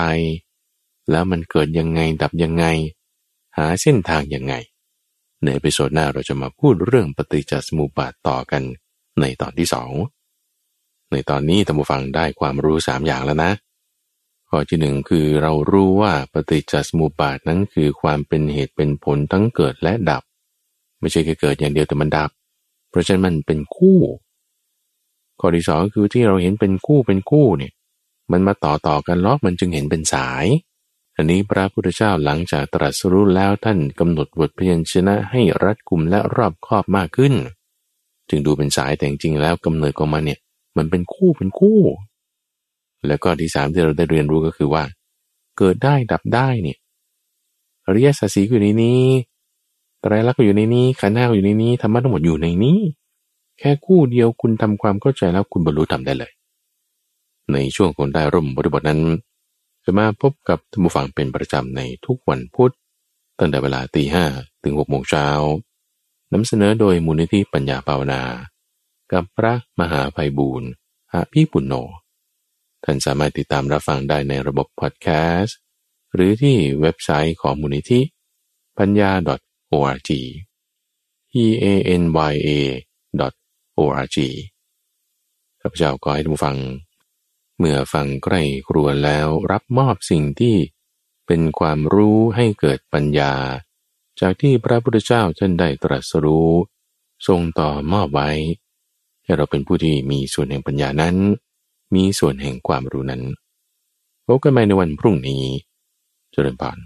[1.10, 2.64] แล้วมันเกิดยังไงดับยังไง
[3.56, 4.54] หาเส้นทางยังไง
[5.42, 8.62] ใน episode หน้าเราจะมาพูดเรื่องปฏิจจสมุปบาทต่อกัน
[9.20, 9.90] ในตอนที่สอง
[11.10, 13.52] ในตอนนี้ท่านผู้ฟังได้ความรู้สามอย่างแล้วนะ
[14.48, 20.22] ข้อที่หนึ่งคือเรารู้ว่าปฏิจจสมุปบาทนั้นคือความเป็นเหตุเป็นผลทั้งเกิดและดับ
[21.00, 22.30] ไม่ใช่แค่เกิดอย่างเดียวแต่มันดับ
[22.90, 23.98] เพราะฉะนั้นมันเป็นคู่
[25.40, 27.72] ข้อที่สองคือที่เราเห็นเป็นคู่เป็นคู่เนี่ย
[28.32, 30.46] มันมาต่อต่อกันล้อมันจึงเห็นเป็นสาย
[31.16, 37.34] อันนี้พระพุทธเจ้าหลังจากตรัสรู้แล้วท่านกำหนดบทพยัญชนะให้รัดกุมและรอบครอบมากขึ้น
[38.28, 40.38] จึงดูเป็นสายแต่จริงแล้วกำเนิดของมันเนี่ย
[40.76, 41.78] มันเป็นคู่เป็นคู่
[43.06, 44.84] แล้วก็ที่สามที่เราได้เรียนรู้ก็คือว่า
[45.58, 46.78] เกิดได้ดับได้เนี่ย
[47.86, 49.02] อริยสัจสีอยู่ในนี้
[50.00, 52.78] ไตรลักษณ์อยู่ในนี้ขันธ์ห้าอยู่ในนี้ธรรมะทั้งหมดอยู่ในนี้
[53.58, 56.32] แค่คู่เดียวคุณทำความเข้าใจแล้วคุณบรรลุทำได้เลย
[57.52, 59.00] ในช่วงคนได้ร่มบริบทนั้น
[59.84, 62.72] จะมาพบกับท่านผู้ฟังเป็นประจำในทุกวันพุธ
[63.38, 64.22] ตั้งแต่เวลาตีห้
[64.62, 65.28] ถึงหกโมงเช้า
[66.32, 68.20] นำเสนอโดยมูลนิธิปัญญาภาวนา
[69.12, 70.70] กับพระมหาภัยบูรณ์
[71.12, 71.74] อาภีปุณโญ
[72.84, 75.58] ท่านสามารถติดตามรับฟังได้ในระบบพอดแคสต์
[76.14, 78.00] หรือที่เว็บไซต์ของมูลนิธิ
[78.78, 79.10] ปัญญา
[79.72, 80.10] .org
[81.44, 81.66] e a
[82.00, 82.02] n
[82.32, 82.50] y a
[83.78, 84.18] .org
[85.60, 86.56] ข้าพเจ้าก็ให้ท่านฟัง
[87.58, 90.56] เมื่อฟังใกล้ครวแล้วรับมอบสิ่งที่
[91.26, 93.34] เป็นความรู้ให้เกิดปัญญา
[94.20, 96.52] จากที่พระพุทธเจ้าท่านได้ตรัสรู้
[97.26, 98.30] ทรงต่อมอบไว้
[99.28, 101.16] ให้เราเป็นผู้ที่มีส่วนแห่งปัญญานั้น
[101.94, 103.22] มีส่วนแห่งความรู้นั้น
[104.26, 105.42] พบกันใหม่ในวันพรุ่งนี้
[106.32, 106.78] เจริญพร